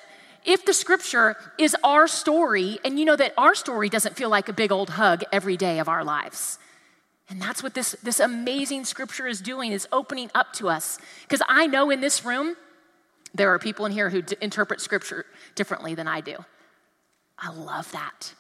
if 0.45 0.65
the 0.65 0.73
scripture 0.73 1.37
is 1.59 1.77
our 1.85 2.09
story, 2.09 2.79
and 2.85 2.99
you 2.99 3.05
know 3.05 3.17
that 3.17 3.35
our 3.39 3.55
story 3.55 3.89
doesn't 3.89 4.17
feel 4.17 4.29
like 4.29 4.49
a 4.49 4.53
big 4.53 4.73
old 4.73 4.91
hug 4.91 5.23
every 5.33 5.57
day 5.57 5.79
of 5.79 5.89
our 5.89 6.05
lives, 6.05 6.59
and 7.29 7.41
that's 7.41 7.63
what 7.63 7.75
this, 7.75 7.93
this 8.03 8.21
amazing 8.21 8.85
scripture 8.85 9.27
is 9.27 9.41
doing, 9.41 9.73
is 9.73 9.89
opening 9.91 10.31
up 10.35 10.53
to 10.55 10.69
us. 10.69 10.99
Because 11.23 11.41
I 11.49 11.67
know 11.67 11.91
in 11.91 12.01
this 12.01 12.25
room, 12.25 12.57
there 13.35 13.53
are 13.55 13.59
people 13.59 13.87
in 13.87 13.93
here 13.93 14.11
who 14.11 14.23
d- 14.23 14.37
interpret 14.41 14.81
scripture 14.81 15.25
differently 15.55 15.95
than 15.95 16.07
I 16.07 16.21
do. 16.21 16.37
I 17.39 17.51
love 17.51 17.91
that. 17.93 18.35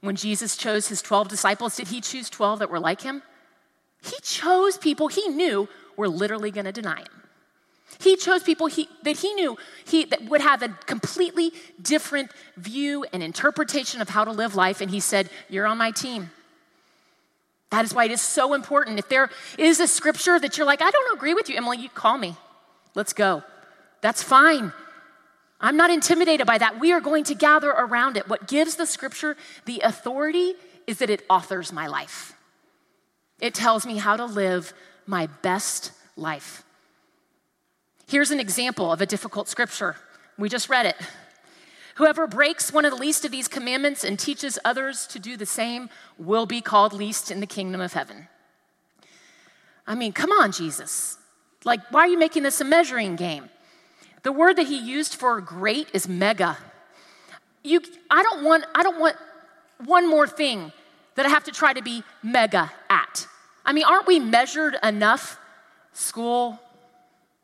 When 0.00 0.16
Jesus 0.16 0.56
chose 0.56 0.88
his 0.88 1.02
12 1.02 1.28
disciples, 1.28 1.76
did 1.76 1.88
he 1.88 2.00
choose 2.00 2.28
12 2.30 2.58
that 2.58 2.70
were 2.70 2.80
like 2.80 3.02
him? 3.02 3.22
He 4.02 4.16
chose 4.22 4.76
people 4.76 5.08
he 5.08 5.28
knew 5.28 5.68
were 5.96 6.08
literally 6.08 6.50
going 6.50 6.64
to 6.64 6.72
deny 6.72 7.00
him. 7.00 7.19
He 7.98 8.16
chose 8.16 8.42
people 8.42 8.66
he, 8.66 8.88
that 9.02 9.18
he 9.18 9.34
knew 9.34 9.58
he, 9.84 10.04
that 10.06 10.24
would 10.24 10.40
have 10.40 10.62
a 10.62 10.68
completely 10.86 11.52
different 11.82 12.30
view 12.56 13.04
and 13.12 13.22
interpretation 13.22 14.00
of 14.00 14.08
how 14.08 14.24
to 14.24 14.30
live 14.30 14.54
life, 14.54 14.80
and 14.80 14.90
he 14.90 15.00
said, 15.00 15.28
You're 15.48 15.66
on 15.66 15.78
my 15.78 15.90
team. 15.90 16.30
That 17.70 17.84
is 17.84 17.94
why 17.94 18.04
it 18.04 18.10
is 18.10 18.20
so 18.20 18.54
important. 18.54 18.98
If 18.98 19.08
there 19.08 19.30
is 19.58 19.80
a 19.80 19.86
scripture 19.86 20.38
that 20.38 20.56
you're 20.56 20.66
like, 20.66 20.82
I 20.82 20.90
don't 20.90 21.16
agree 21.16 21.34
with 21.34 21.48
you, 21.48 21.56
Emily, 21.56 21.78
you 21.78 21.88
call 21.88 22.18
me. 22.18 22.36
Let's 22.94 23.12
go. 23.12 23.44
That's 24.00 24.22
fine. 24.22 24.72
I'm 25.60 25.76
not 25.76 25.90
intimidated 25.90 26.46
by 26.46 26.58
that. 26.58 26.80
We 26.80 26.92
are 26.92 27.00
going 27.00 27.24
to 27.24 27.34
gather 27.34 27.70
around 27.70 28.16
it. 28.16 28.28
What 28.28 28.48
gives 28.48 28.76
the 28.76 28.86
scripture 28.86 29.36
the 29.66 29.80
authority 29.80 30.54
is 30.86 30.98
that 30.98 31.10
it 31.10 31.24
authors 31.28 31.72
my 31.72 31.86
life. 31.86 32.34
It 33.40 33.54
tells 33.54 33.86
me 33.86 33.98
how 33.98 34.16
to 34.16 34.24
live 34.24 34.72
my 35.06 35.26
best 35.42 35.92
life. 36.16 36.64
Here's 38.10 38.32
an 38.32 38.40
example 38.40 38.90
of 38.90 39.00
a 39.00 39.06
difficult 39.06 39.46
scripture. 39.46 39.94
We 40.36 40.48
just 40.48 40.68
read 40.68 40.84
it. 40.84 40.96
Whoever 41.94 42.26
breaks 42.26 42.72
one 42.72 42.84
of 42.84 42.90
the 42.90 42.98
least 42.98 43.24
of 43.24 43.30
these 43.30 43.46
commandments 43.46 44.02
and 44.02 44.18
teaches 44.18 44.58
others 44.64 45.06
to 45.06 45.20
do 45.20 45.36
the 45.36 45.46
same 45.46 45.88
will 46.18 46.44
be 46.44 46.60
called 46.60 46.92
least 46.92 47.30
in 47.30 47.38
the 47.38 47.46
kingdom 47.46 47.80
of 47.80 47.92
heaven. 47.92 48.26
I 49.86 49.94
mean, 49.94 50.12
come 50.12 50.32
on, 50.32 50.50
Jesus. 50.50 51.18
Like, 51.64 51.88
why 51.92 52.00
are 52.00 52.08
you 52.08 52.18
making 52.18 52.42
this 52.42 52.60
a 52.60 52.64
measuring 52.64 53.14
game? 53.14 53.48
The 54.24 54.32
word 54.32 54.56
that 54.56 54.66
he 54.66 54.80
used 54.80 55.14
for 55.14 55.40
great 55.40 55.86
is 55.92 56.08
mega. 56.08 56.58
You, 57.62 57.80
I 58.10 58.24
don't 58.24 58.42
want, 58.42 58.64
I 58.74 58.82
don't 58.82 58.98
want 58.98 59.14
one 59.84 60.10
more 60.10 60.26
thing 60.26 60.72
that 61.14 61.26
I 61.26 61.28
have 61.28 61.44
to 61.44 61.52
try 61.52 61.74
to 61.74 61.82
be 61.82 62.02
mega 62.24 62.72
at. 62.88 63.28
I 63.64 63.72
mean, 63.72 63.84
aren't 63.84 64.08
we 64.08 64.18
measured 64.18 64.74
enough? 64.82 65.38
School, 65.92 66.58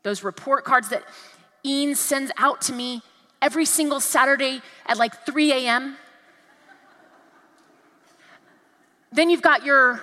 those 0.07 0.23
report 0.23 0.63
cards 0.63 0.89
that 0.89 1.03
Ian 1.65 1.95
sends 1.95 2.31
out 2.37 2.61
to 2.61 2.73
me 2.73 3.01
every 3.41 3.65
single 3.65 3.99
Saturday 3.99 4.61
at 4.85 4.97
like 4.97 5.25
3 5.25 5.51
a.m. 5.51 5.97
Then 9.11 9.29
you've 9.29 9.41
got 9.41 9.65
your, 9.65 10.01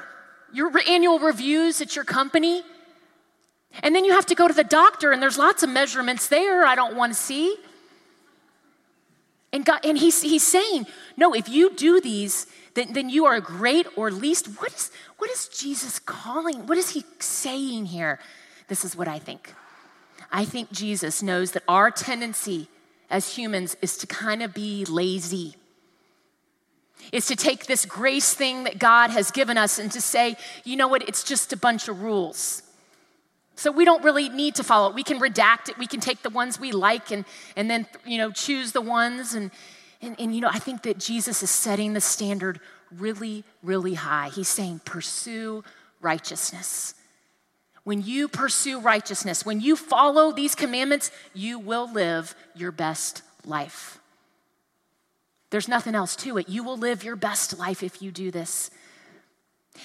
your 0.52 0.70
annual 0.86 1.18
reviews 1.18 1.80
at 1.80 1.96
your 1.96 2.04
company. 2.04 2.62
And 3.82 3.94
then 3.94 4.04
you 4.04 4.12
have 4.12 4.26
to 4.26 4.34
go 4.34 4.46
to 4.46 4.54
the 4.54 4.62
doctor, 4.62 5.10
and 5.10 5.20
there's 5.20 5.38
lots 5.38 5.64
of 5.64 5.70
measurements 5.70 6.28
there 6.28 6.64
I 6.64 6.76
don't 6.76 6.94
want 6.94 7.12
to 7.12 7.18
see. 7.18 7.56
And, 9.52 9.64
God, 9.64 9.80
and 9.84 9.98
he's, 9.98 10.20
he's 10.22 10.42
saying, 10.42 10.86
no, 11.16 11.32
if 11.34 11.48
you 11.48 11.74
do 11.74 12.00
these, 12.00 12.46
then, 12.74 12.92
then 12.92 13.08
you 13.08 13.24
are 13.24 13.40
great 13.40 13.86
or 13.96 14.10
least. 14.10 14.46
What 14.60 14.72
is, 14.72 14.90
what 15.18 15.30
is 15.30 15.48
Jesus 15.48 15.98
calling? 15.98 16.66
What 16.66 16.76
is 16.76 16.90
he 16.90 17.04
saying 17.20 17.86
here? 17.86 18.20
This 18.68 18.84
is 18.84 18.96
what 18.96 19.08
I 19.08 19.18
think. 19.18 19.52
I 20.34 20.44
think 20.44 20.72
Jesus 20.72 21.22
knows 21.22 21.52
that 21.52 21.62
our 21.68 21.92
tendency 21.92 22.66
as 23.08 23.36
humans 23.36 23.76
is 23.80 23.96
to 23.98 24.06
kind 24.08 24.42
of 24.42 24.52
be 24.52 24.84
lazy. 24.84 25.54
Is 27.12 27.26
to 27.26 27.36
take 27.36 27.66
this 27.66 27.86
grace 27.86 28.34
thing 28.34 28.64
that 28.64 28.80
God 28.80 29.10
has 29.10 29.30
given 29.30 29.56
us 29.56 29.78
and 29.78 29.92
to 29.92 30.00
say, 30.00 30.36
you 30.64 30.74
know 30.74 30.88
what, 30.88 31.08
it's 31.08 31.22
just 31.22 31.52
a 31.52 31.56
bunch 31.56 31.86
of 31.86 32.02
rules. 32.02 32.62
So 33.54 33.70
we 33.70 33.84
don't 33.84 34.02
really 34.02 34.28
need 34.28 34.56
to 34.56 34.64
follow 34.64 34.88
it. 34.88 34.96
We 34.96 35.04
can 35.04 35.20
redact 35.20 35.68
it. 35.68 35.78
We 35.78 35.86
can 35.86 36.00
take 36.00 36.22
the 36.22 36.30
ones 36.30 36.58
we 36.58 36.72
like 36.72 37.12
and, 37.12 37.24
and 37.54 37.70
then, 37.70 37.86
you 38.04 38.18
know, 38.18 38.32
choose 38.32 38.72
the 38.72 38.80
ones. 38.80 39.34
And, 39.34 39.52
and, 40.02 40.16
and, 40.18 40.34
you 40.34 40.40
know, 40.40 40.50
I 40.52 40.58
think 40.58 40.82
that 40.82 40.98
Jesus 40.98 41.44
is 41.44 41.50
setting 41.50 41.92
the 41.92 42.00
standard 42.00 42.58
really, 42.90 43.44
really 43.62 43.94
high. 43.94 44.30
He's 44.30 44.48
saying, 44.48 44.80
pursue 44.84 45.62
righteousness. 46.00 46.94
When 47.84 48.02
you 48.02 48.28
pursue 48.28 48.80
righteousness, 48.80 49.44
when 49.44 49.60
you 49.60 49.76
follow 49.76 50.32
these 50.32 50.54
commandments, 50.54 51.10
you 51.34 51.58
will 51.58 51.90
live 51.92 52.34
your 52.54 52.72
best 52.72 53.22
life. 53.44 53.98
There's 55.50 55.68
nothing 55.68 55.94
else 55.94 56.16
to 56.16 56.38
it. 56.38 56.48
You 56.48 56.64
will 56.64 56.78
live 56.78 57.04
your 57.04 57.14
best 57.14 57.58
life 57.58 57.82
if 57.82 58.02
you 58.02 58.10
do 58.10 58.30
this. 58.30 58.70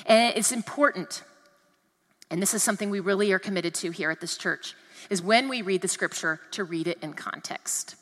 And 0.06 0.36
it's 0.36 0.52
important, 0.52 1.24
and 2.32 2.42
this 2.42 2.54
is 2.54 2.64
something 2.64 2.90
we 2.90 3.02
really 3.02 3.32
are 3.34 3.40
committed 3.40 3.74
to 3.76 3.92
here 3.92 4.12
at 4.12 4.22
this 4.22 4.38
church, 4.38 4.76
is 5.10 5.22
when 5.22 5.50
we 5.50 5.62
read 5.62 5.82
the 5.82 5.88
scripture 5.88 6.40
to 6.52 6.64
read 6.64 6.88
it 6.88 7.00
in 7.02 7.14
context. 7.14 7.96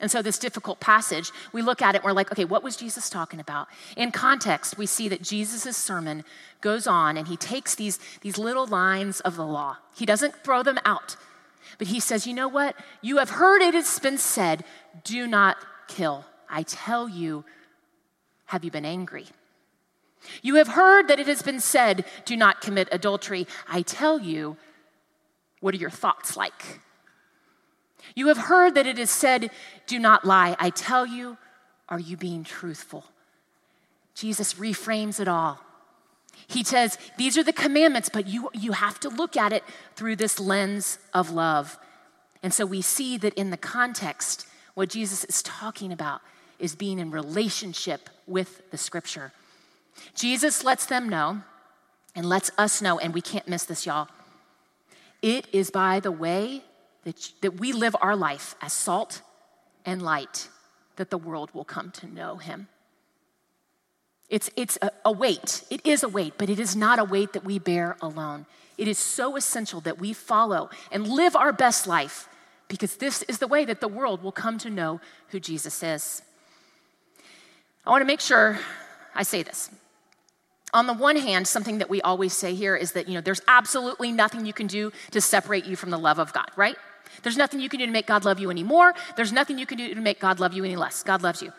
And 0.00 0.10
so, 0.10 0.22
this 0.22 0.38
difficult 0.38 0.80
passage, 0.80 1.30
we 1.52 1.60
look 1.60 1.82
at 1.82 1.94
it, 1.94 2.02
we're 2.02 2.12
like, 2.12 2.32
okay, 2.32 2.46
what 2.46 2.62
was 2.62 2.76
Jesus 2.76 3.10
talking 3.10 3.38
about? 3.38 3.68
In 3.96 4.10
context, 4.10 4.78
we 4.78 4.86
see 4.86 5.08
that 5.08 5.22
Jesus' 5.22 5.76
sermon 5.76 6.24
goes 6.60 6.86
on 6.86 7.16
and 7.16 7.28
he 7.28 7.36
takes 7.36 7.74
these, 7.74 7.98
these 8.22 8.38
little 8.38 8.66
lines 8.66 9.20
of 9.20 9.36
the 9.36 9.46
law. 9.46 9.76
He 9.94 10.06
doesn't 10.06 10.42
throw 10.42 10.62
them 10.62 10.78
out, 10.84 11.16
but 11.78 11.88
he 11.88 12.00
says, 12.00 12.26
you 12.26 12.34
know 12.34 12.48
what? 12.48 12.76
You 13.02 13.18
have 13.18 13.30
heard 13.30 13.60
it 13.60 13.74
has 13.74 13.98
been 13.98 14.18
said, 14.18 14.64
do 15.04 15.26
not 15.26 15.58
kill. 15.86 16.24
I 16.48 16.62
tell 16.62 17.08
you, 17.08 17.44
have 18.46 18.64
you 18.64 18.70
been 18.70 18.86
angry? 18.86 19.26
You 20.42 20.56
have 20.56 20.68
heard 20.68 21.08
that 21.08 21.20
it 21.20 21.26
has 21.26 21.42
been 21.42 21.60
said, 21.60 22.04
do 22.24 22.36
not 22.36 22.60
commit 22.60 22.88
adultery. 22.90 23.46
I 23.68 23.82
tell 23.82 24.18
you, 24.18 24.56
what 25.60 25.74
are 25.74 25.78
your 25.78 25.90
thoughts 25.90 26.36
like? 26.36 26.80
You 28.14 28.28
have 28.28 28.38
heard 28.38 28.74
that 28.74 28.86
it 28.86 28.98
is 28.98 29.10
said, 29.10 29.50
Do 29.86 29.98
not 29.98 30.24
lie. 30.24 30.56
I 30.58 30.70
tell 30.70 31.06
you, 31.06 31.36
are 31.88 32.00
you 32.00 32.16
being 32.16 32.44
truthful? 32.44 33.04
Jesus 34.14 34.54
reframes 34.54 35.20
it 35.20 35.28
all. 35.28 35.60
He 36.46 36.64
says, 36.64 36.98
These 37.16 37.38
are 37.38 37.42
the 37.42 37.52
commandments, 37.52 38.08
but 38.08 38.26
you, 38.26 38.50
you 38.52 38.72
have 38.72 39.00
to 39.00 39.08
look 39.08 39.36
at 39.36 39.52
it 39.52 39.64
through 39.96 40.16
this 40.16 40.40
lens 40.40 40.98
of 41.14 41.30
love. 41.30 41.78
And 42.42 42.52
so 42.52 42.64
we 42.64 42.82
see 42.82 43.16
that 43.18 43.34
in 43.34 43.50
the 43.50 43.56
context, 43.56 44.46
what 44.74 44.88
Jesus 44.88 45.24
is 45.24 45.42
talking 45.42 45.92
about 45.92 46.20
is 46.58 46.74
being 46.74 46.98
in 46.98 47.10
relationship 47.10 48.08
with 48.26 48.70
the 48.70 48.78
scripture. 48.78 49.32
Jesus 50.14 50.64
lets 50.64 50.86
them 50.86 51.08
know 51.08 51.42
and 52.14 52.26
lets 52.26 52.50
us 52.58 52.80
know, 52.80 52.98
and 52.98 53.14
we 53.14 53.20
can't 53.20 53.48
miss 53.48 53.64
this, 53.64 53.86
y'all. 53.86 54.08
It 55.22 55.46
is 55.52 55.70
by 55.70 56.00
the 56.00 56.12
way 56.12 56.62
that, 57.04 57.32
that 57.40 57.58
we 57.58 57.72
live 57.72 57.96
our 58.00 58.16
life 58.16 58.54
as 58.60 58.72
salt 58.72 59.22
and 59.84 60.02
light 60.02 60.48
that 60.96 61.10
the 61.10 61.18
world 61.18 61.50
will 61.54 61.64
come 61.64 61.90
to 61.92 62.06
know 62.06 62.36
him. 62.36 62.68
It's, 64.28 64.50
it's 64.54 64.78
a, 64.80 64.90
a 65.04 65.12
weight. 65.12 65.64
It 65.70 65.84
is 65.84 66.02
a 66.02 66.08
weight, 66.08 66.34
but 66.38 66.48
it 66.48 66.60
is 66.60 66.76
not 66.76 66.98
a 66.98 67.04
weight 67.04 67.32
that 67.32 67.44
we 67.44 67.58
bear 67.58 67.96
alone. 68.00 68.46
It 68.78 68.86
is 68.86 68.98
so 68.98 69.36
essential 69.36 69.80
that 69.82 69.98
we 69.98 70.12
follow 70.12 70.70
and 70.92 71.06
live 71.06 71.34
our 71.34 71.52
best 71.52 71.86
life 71.86 72.28
because 72.68 72.96
this 72.96 73.22
is 73.22 73.38
the 73.38 73.48
way 73.48 73.64
that 73.64 73.80
the 73.80 73.88
world 73.88 74.22
will 74.22 74.32
come 74.32 74.56
to 74.58 74.70
know 74.70 75.00
who 75.28 75.40
Jesus 75.40 75.82
is. 75.82 76.22
I 77.84 77.90
want 77.90 78.02
to 78.02 78.06
make 78.06 78.20
sure 78.20 78.58
I 79.14 79.24
say 79.24 79.42
this. 79.42 79.70
On 80.72 80.86
the 80.86 80.94
one 80.94 81.16
hand, 81.16 81.48
something 81.48 81.78
that 81.78 81.90
we 81.90 82.00
always 82.00 82.32
say 82.32 82.54
here 82.54 82.76
is 82.76 82.92
that, 82.92 83.08
you 83.08 83.14
know, 83.14 83.20
there's 83.20 83.42
absolutely 83.48 84.12
nothing 84.12 84.46
you 84.46 84.52
can 84.52 84.68
do 84.68 84.92
to 85.10 85.20
separate 85.20 85.64
you 85.64 85.74
from 85.74 85.90
the 85.90 85.98
love 85.98 86.20
of 86.20 86.32
God, 86.32 86.48
right? 86.54 86.76
There's 87.22 87.36
nothing 87.36 87.60
you 87.60 87.68
can 87.68 87.80
do 87.80 87.86
to 87.86 87.92
make 87.92 88.06
God 88.06 88.24
love 88.24 88.40
you 88.40 88.50
anymore. 88.50 88.94
There's 89.16 89.32
nothing 89.32 89.58
you 89.58 89.66
can 89.66 89.78
do 89.78 89.94
to 89.94 90.00
make 90.00 90.20
God 90.20 90.40
love 90.40 90.52
you 90.52 90.64
any 90.64 90.76
less. 90.76 91.02
God 91.02 91.22
loves 91.22 91.42
you. 91.42 91.52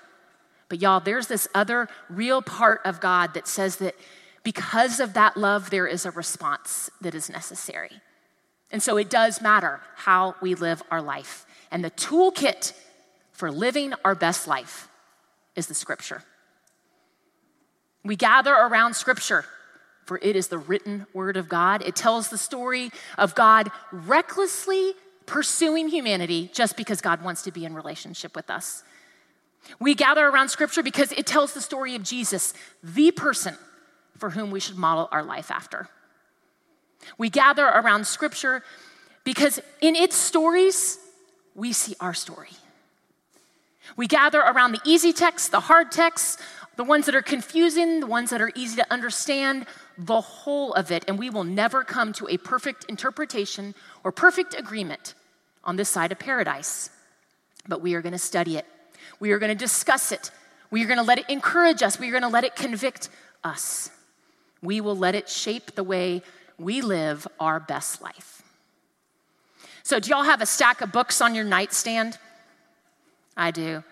But 0.69 0.81
y'all, 0.81 1.00
there's 1.00 1.27
this 1.27 1.48
other 1.53 1.89
real 2.10 2.41
part 2.41 2.81
of 2.86 3.01
God 3.01 3.33
that 3.33 3.48
says 3.48 3.77
that 3.77 3.95
because 4.43 5.00
of 5.00 5.13
that 5.13 5.38
love, 5.38 5.69
there 5.69 5.86
is 5.86 6.05
a 6.05 6.12
response 6.12 6.89
that 7.01 7.13
is 7.13 7.29
necessary. 7.29 8.01
And 8.71 8.81
so 8.81 8.98
it 8.98 9.10
does 9.10 9.41
matter 9.41 9.81
how 9.95 10.36
we 10.41 10.55
live 10.55 10.81
our 10.89 11.01
life. 11.01 11.45
And 11.71 11.83
the 11.83 11.91
toolkit 11.91 12.74
for 13.32 13.51
living 13.51 13.93
our 14.06 14.15
best 14.15 14.47
life 14.47 14.88
is 15.56 15.67
the 15.67 15.73
scripture. 15.73 16.23
We 18.04 18.15
gather 18.15 18.54
around 18.54 18.95
scripture, 18.95 19.45
for 20.06 20.19
it 20.23 20.36
is 20.36 20.47
the 20.47 20.58
written 20.58 21.06
word 21.13 21.38
of 21.38 21.49
God. 21.49 21.84
It 21.84 21.95
tells 21.95 22.30
the 22.30 22.38
story 22.38 22.91
of 23.17 23.36
God 23.36 23.69
recklessly 23.91 24.93
pursuing 25.32 25.88
humanity 25.88 26.50
just 26.54 26.76
because 26.76 27.00
God 27.00 27.24
wants 27.24 27.44
to 27.44 27.52
be 27.52 27.63
in 27.63 27.74
relationship 27.74 28.36
with 28.36 28.50
us. 28.50 28.84
We 29.80 29.96
gather 29.96 30.28
around 30.28 30.50
scripture 30.50 30.84
because 30.84 31.13
it 31.13 31.26
tells 31.26 31.54
the 31.54 31.62
story 31.62 31.96
of 31.96 32.04
Jesus, 32.04 32.54
the 32.84 33.12
person 33.12 33.56
for 34.17 34.32
whom 34.32 34.52
we 34.52 34.60
should 34.60 34.76
model 34.76 35.08
our 35.10 35.24
life 35.24 35.50
after. 35.50 35.88
We 37.17 37.30
gather 37.30 37.65
around 37.65 38.08
scripture 38.08 38.62
because 39.24 39.62
in 39.80 39.96
its 39.96 40.17
stories, 40.17 41.00
we 41.56 41.72
see 41.72 41.96
our 42.02 42.13
story. 42.13 42.50
We 43.96 44.08
gather 44.08 44.41
around 44.41 44.74
the 44.74 44.82
easy 44.84 45.13
texts, 45.13 45.48
the 45.48 45.62
hard 45.62 45.94
texts, 45.94 46.44
the 46.76 46.84
ones 46.84 47.06
that 47.06 47.15
are 47.15 47.22
confusing, 47.22 48.02
the 48.02 48.08
ones 48.08 48.32
that 48.32 48.41
are 48.41 48.52
easy 48.54 48.76
to 48.76 48.94
understand, 48.94 49.65
the 49.98 50.20
whole 50.20 50.74
of 50.74 50.91
it, 50.91 51.06
and 51.08 51.17
we 51.17 51.30
will 51.30 51.46
never 51.46 51.86
come 51.86 52.12
to 52.13 52.28
a 52.28 52.36
perfect 52.36 52.84
interpretation 52.89 53.76
or 54.04 54.12
perfect 54.12 54.54
agreement 54.60 55.13
on 55.63 55.76
this 55.76 55.89
side 55.89 56.12
of 56.12 56.19
paradise. 56.19 56.89
But 57.67 57.82
we 57.82 57.93
are 57.93 58.02
going 58.02 58.13
to 58.13 58.17
study 58.19 58.58
it. 58.58 58.65
We 59.19 59.32
are 59.32 59.39
going 59.39 59.52
to 59.52 59.56
discuss 59.56 60.12
it. 60.12 60.32
We 60.71 60.84
are 60.84 60.88
going 60.88 60.97
to 60.97 61.04
let 61.04 61.19
it 61.19 61.30
encourage 61.30 61.84
us. 61.84 62.00
We 62.00 62.08
are 62.08 62.12
going 62.12 62.24
to 62.24 62.30
let 62.30 62.43
it 62.43 62.56
convict 62.56 63.10
us. 63.43 63.89
We 64.62 64.82
will 64.82 64.97
let 64.97 65.15
it 65.15 65.30
shape 65.30 65.76
the 65.76 65.84
way 65.84 66.21
we 66.58 66.82
live 66.82 67.28
our 67.39 67.60
best 67.60 68.02
life. 68.02 68.41
So, 69.84 70.00
do 70.00 70.12
y'all 70.12 70.24
have 70.24 70.41
a 70.41 70.45
stack 70.45 70.82
of 70.82 70.91
books 70.91 71.21
on 71.21 71.36
your 71.36 71.43
nightstand? 71.43 72.17
I 73.36 73.52
do. 73.52 73.84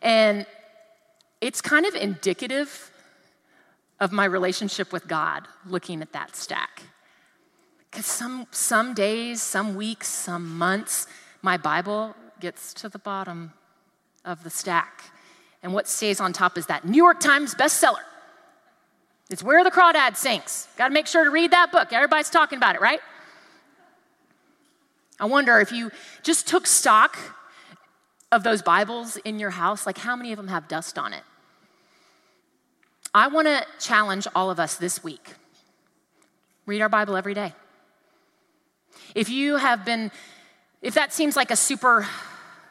And 0.00 0.46
it's 1.40 1.60
kind 1.60 1.86
of 1.86 1.94
indicative 1.94 2.90
of 4.00 4.12
my 4.12 4.24
relationship 4.24 4.92
with 4.92 5.06
God 5.06 5.46
looking 5.66 6.02
at 6.02 6.12
that 6.12 6.34
stack. 6.34 6.82
Because 7.90 8.06
some, 8.06 8.46
some 8.50 8.94
days, 8.94 9.42
some 9.42 9.74
weeks, 9.74 10.08
some 10.08 10.56
months, 10.58 11.06
my 11.42 11.56
Bible 11.56 12.14
gets 12.40 12.74
to 12.74 12.88
the 12.88 12.98
bottom 12.98 13.52
of 14.24 14.44
the 14.44 14.50
stack. 14.50 15.04
And 15.62 15.72
what 15.72 15.88
stays 15.88 16.20
on 16.20 16.32
top 16.32 16.58
is 16.58 16.66
that 16.66 16.86
New 16.86 16.96
York 16.96 17.20
Times 17.20 17.54
bestseller. 17.54 18.02
It's 19.30 19.42
Where 19.42 19.64
the 19.64 19.70
Crawdad 19.70 20.16
Sings. 20.16 20.68
Got 20.76 20.88
to 20.88 20.94
make 20.94 21.06
sure 21.06 21.24
to 21.24 21.30
read 21.30 21.50
that 21.50 21.72
book. 21.72 21.92
Everybody's 21.92 22.30
talking 22.30 22.56
about 22.56 22.74
it, 22.74 22.80
right? 22.80 23.00
I 25.20 25.26
wonder 25.26 25.58
if 25.60 25.72
you 25.72 25.90
just 26.22 26.46
took 26.46 26.66
stock 26.66 27.18
of 28.30 28.44
those 28.44 28.62
Bibles 28.62 29.16
in 29.18 29.38
your 29.38 29.50
house, 29.50 29.86
like 29.86 29.98
how 29.98 30.14
many 30.14 30.32
of 30.32 30.36
them 30.36 30.48
have 30.48 30.68
dust 30.68 30.98
on 30.98 31.12
it? 31.12 31.22
I 33.14 33.28
want 33.28 33.48
to 33.48 33.66
challenge 33.80 34.28
all 34.34 34.50
of 34.50 34.60
us 34.60 34.76
this 34.76 35.02
week 35.02 35.34
read 36.68 36.82
our 36.82 36.88
Bible 36.90 37.16
every 37.16 37.32
day. 37.32 37.54
If 39.14 39.28
you 39.28 39.56
have 39.56 39.84
been, 39.84 40.10
if 40.82 40.94
that 40.94 41.12
seems 41.12 41.36
like 41.36 41.50
a 41.50 41.56
super 41.56 42.06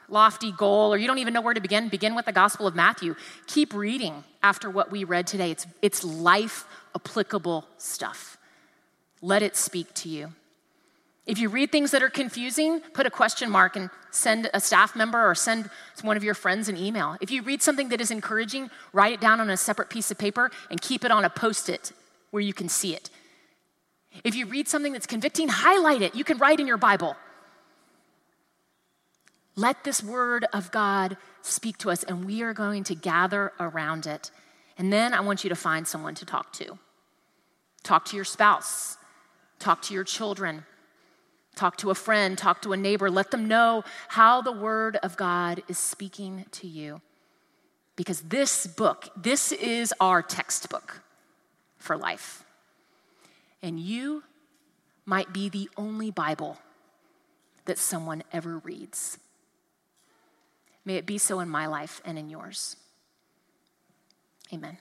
lofty 0.10 0.52
goal 0.52 0.94
or 0.94 0.98
you 0.98 1.08
don't 1.08 1.18
even 1.18 1.34
know 1.34 1.42
where 1.42 1.54
to 1.54 1.62
begin, 1.62 1.90
begin 1.90 2.16
with 2.16 2.26
the 2.26 2.32
Gospel 2.32 2.68
of 2.68 2.76
Matthew. 2.76 3.16
Keep 3.48 3.74
reading 3.74 4.24
after 4.42 4.70
what 4.70 4.92
we 4.92 5.04
read 5.04 5.28
today. 5.28 5.52
It's, 5.52 5.68
it's 5.82 6.04
life 6.04 6.66
applicable 6.96 7.68
stuff. 7.78 8.38
Let 9.22 9.42
it 9.42 9.56
speak 9.56 9.94
to 9.96 10.10
you. 10.10 10.34
If 11.26 11.40
you 11.40 11.50
read 11.50 11.74
things 11.74 11.92
that 11.92 12.02
are 12.02 12.10
confusing, 12.10 12.80
put 12.94 13.06
a 13.06 13.12
question 13.12 13.50
mark 13.50 13.76
and 13.76 13.90
send 14.12 14.50
a 14.54 14.62
staff 14.62 14.96
member 14.96 15.30
or 15.30 15.36
send 15.36 15.70
one 16.02 16.16
of 16.16 16.24
your 16.24 16.34
friends 16.34 16.70
an 16.70 16.78
email. 16.78 17.18
If 17.20 17.30
you 17.30 17.42
read 17.42 17.62
something 17.62 17.90
that 17.90 18.00
is 18.00 18.12
encouraging, 18.12 18.70
write 18.94 19.14
it 19.14 19.20
down 19.20 19.42
on 19.42 19.50
a 19.50 19.58
separate 19.58 19.90
piece 19.90 20.10
of 20.10 20.18
paper 20.18 20.52
and 20.72 20.82
keep 20.82 21.04
it 21.04 21.12
on 21.12 21.26
a 21.26 21.30
post 21.30 21.68
it 21.68 21.92
where 22.32 22.42
you 22.42 22.54
can 22.54 22.70
see 22.70 22.96
it. 22.96 23.10
If 24.24 24.36
you 24.36 24.46
read 24.46 24.68
something 24.68 24.94
that's 24.94 25.08
convicting, 25.08 25.48
highlight 25.48 26.02
it. 26.02 26.16
You 26.16 26.24
can 26.24 26.38
write 26.38 26.60
in 26.60 26.68
your 26.68 26.78
Bible. 26.78 27.16
Let 29.56 29.84
this 29.84 30.04
word 30.04 30.46
of 30.54 30.72
God 30.72 31.18
speak 31.42 31.78
to 31.80 31.90
us, 31.90 32.04
and 32.04 32.26
we 32.26 32.42
are 32.44 32.54
going 32.54 32.84
to 32.86 32.96
gather 32.96 33.54
around 33.60 34.06
it. 34.06 34.32
And 34.78 34.94
then 34.94 35.14
I 35.14 35.22
want 35.22 35.44
you 35.44 35.50
to 35.50 35.56
find 35.56 35.88
someone 35.88 36.16
to 36.16 36.26
talk 36.26 36.54
to. 36.54 36.78
Talk 37.84 38.06
to 38.06 38.16
your 38.16 38.26
spouse, 38.26 38.98
talk 39.60 39.82
to 39.84 39.94
your 39.94 40.04
children, 40.04 40.66
Talk 41.58 41.78
to 41.78 41.90
a 41.90 41.96
friend, 41.96 42.38
talk 42.38 42.62
to 42.62 42.74
a 42.74 42.78
neighbor, 42.78 43.10
let 43.10 43.32
them 43.32 43.48
know 43.48 43.84
how 44.10 44.42
the 44.42 44.52
Word 44.52 44.98
of 44.98 45.18
God 45.18 45.64
is 45.68 45.80
speaking 45.80 46.46
to 46.52 46.68
you. 46.68 47.02
Because 47.96 48.22
this 48.22 48.68
book, 48.68 49.10
this 49.18 49.52
is 49.52 49.92
our 50.00 50.22
textbook 50.22 51.02
for 51.80 51.98
life. 51.98 52.44
And 53.62 53.80
you 53.80 54.24
might 55.06 55.34
be 55.34 55.50
the 55.50 55.70
only 55.78 56.12
Bible 56.12 56.58
that 57.66 57.78
someone 57.78 58.24
ever 58.32 58.60
reads. 58.60 59.18
May 60.86 60.96
it 60.96 61.06
be 61.06 61.18
so 61.18 61.40
in 61.40 61.50
my 61.50 61.68
life 61.68 62.02
and 62.06 62.18
in 62.18 62.30
yours. 62.30 62.78
Amen. 64.54 64.78